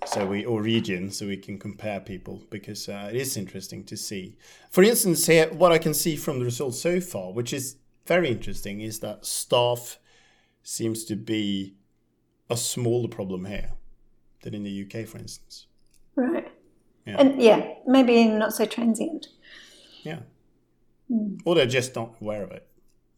So 0.06 0.26
we 0.26 0.46
or 0.46 0.62
region, 0.62 1.12
so 1.12 1.28
we 1.28 1.38
can 1.38 1.60
compare 1.60 2.00
people 2.00 2.42
because 2.50 2.88
uh, 2.90 3.10
it 3.12 3.18
is 3.18 3.36
interesting 3.38 3.84
to 3.86 3.98
see. 3.98 4.38
For 4.72 4.82
instance, 4.84 5.26
here 5.28 5.50
what 5.54 5.72
I 5.72 5.78
can 5.78 5.94
see 5.94 6.16
from 6.16 6.40
the 6.40 6.46
results 6.46 6.80
so 6.82 7.00
far, 7.02 7.32
which 7.34 7.54
is 7.54 7.76
very 8.06 8.30
interesting, 8.30 8.82
is 8.82 9.00
that 9.02 9.26
staff 9.26 10.00
seems 10.64 11.04
to 11.06 11.16
be 11.16 11.76
a 12.50 12.58
smaller 12.58 13.08
problem 13.10 13.46
here 13.46 13.74
than 14.42 14.54
in 14.56 14.64
the 14.64 14.84
UK, 14.86 15.06
for 15.08 15.18
instance. 15.18 15.68
Right. 16.16 16.48
Yeah. 17.06 17.16
And 17.20 17.42
yeah, 17.42 17.74
maybe 17.86 18.26
not 18.26 18.54
so 18.54 18.66
transient. 18.66 19.28
Yeah, 20.04 20.20
Hmm. 21.10 21.36
or 21.46 21.56
they're 21.56 21.66
just 21.66 21.94
not 21.96 22.16
aware 22.22 22.44
of 22.44 22.52
it. 22.52 22.66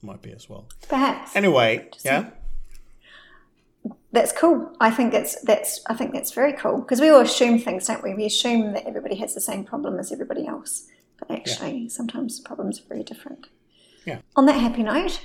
Might 0.02 0.22
be 0.24 0.32
as 0.32 0.50
well. 0.50 0.68
Perhaps. 0.90 1.36
Anyway, 1.36 1.90
yeah. 2.04 2.32
That's 4.12 4.32
cool. 4.32 4.76
I 4.80 4.92
think 4.92 5.12
that's 5.12 5.42
that's 5.42 5.82
I 5.88 5.94
think 5.94 6.14
that's 6.14 6.34
very 6.34 6.54
cool 6.54 6.80
because 6.80 7.00
we 7.00 7.10
all 7.10 7.22
assume 7.22 7.60
things, 7.60 7.88
don't 7.88 8.04
we? 8.04 8.14
We 8.14 8.26
assume 8.26 8.74
that 8.74 8.86
everybody 8.86 9.16
has 9.16 9.34
the 9.34 9.42
same 9.42 9.64
problem 9.64 10.00
as 10.00 10.12
everybody 10.12 10.46
else, 10.46 10.88
but 11.18 11.32
actually 11.32 11.88
sometimes 11.90 12.38
the 12.38 12.48
problems 12.48 12.80
are 12.80 12.88
very 12.88 13.04
different. 13.04 13.48
Yeah. 14.06 14.20
On 14.36 14.46
that 14.48 14.60
happy 14.60 14.84
note, 14.84 15.22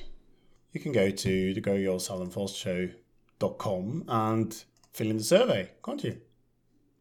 you 0.72 0.80
can 0.80 0.92
go 0.92 1.10
to 1.10 1.54
the 1.54 1.60
Grow 1.60 1.74
Your 1.74 1.98
Salon 1.98 2.30
Fast 2.30 2.56
Show.com 2.56 4.04
and 4.06 4.64
fill 4.92 5.10
in 5.10 5.16
the 5.16 5.24
survey, 5.24 5.70
can't 5.84 6.02
you? 6.04 6.20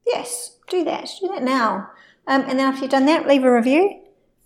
yes, 0.06 0.58
do 0.70 0.84
that. 0.84 1.10
Do 1.20 1.28
that 1.30 1.44
now, 1.44 1.90
um, 2.28 2.42
and 2.42 2.60
then 2.60 2.68
after 2.68 2.82
you've 2.82 2.92
done 2.92 3.06
that, 3.06 3.28
leave 3.28 3.44
a 3.44 3.54
review. 3.54 4.02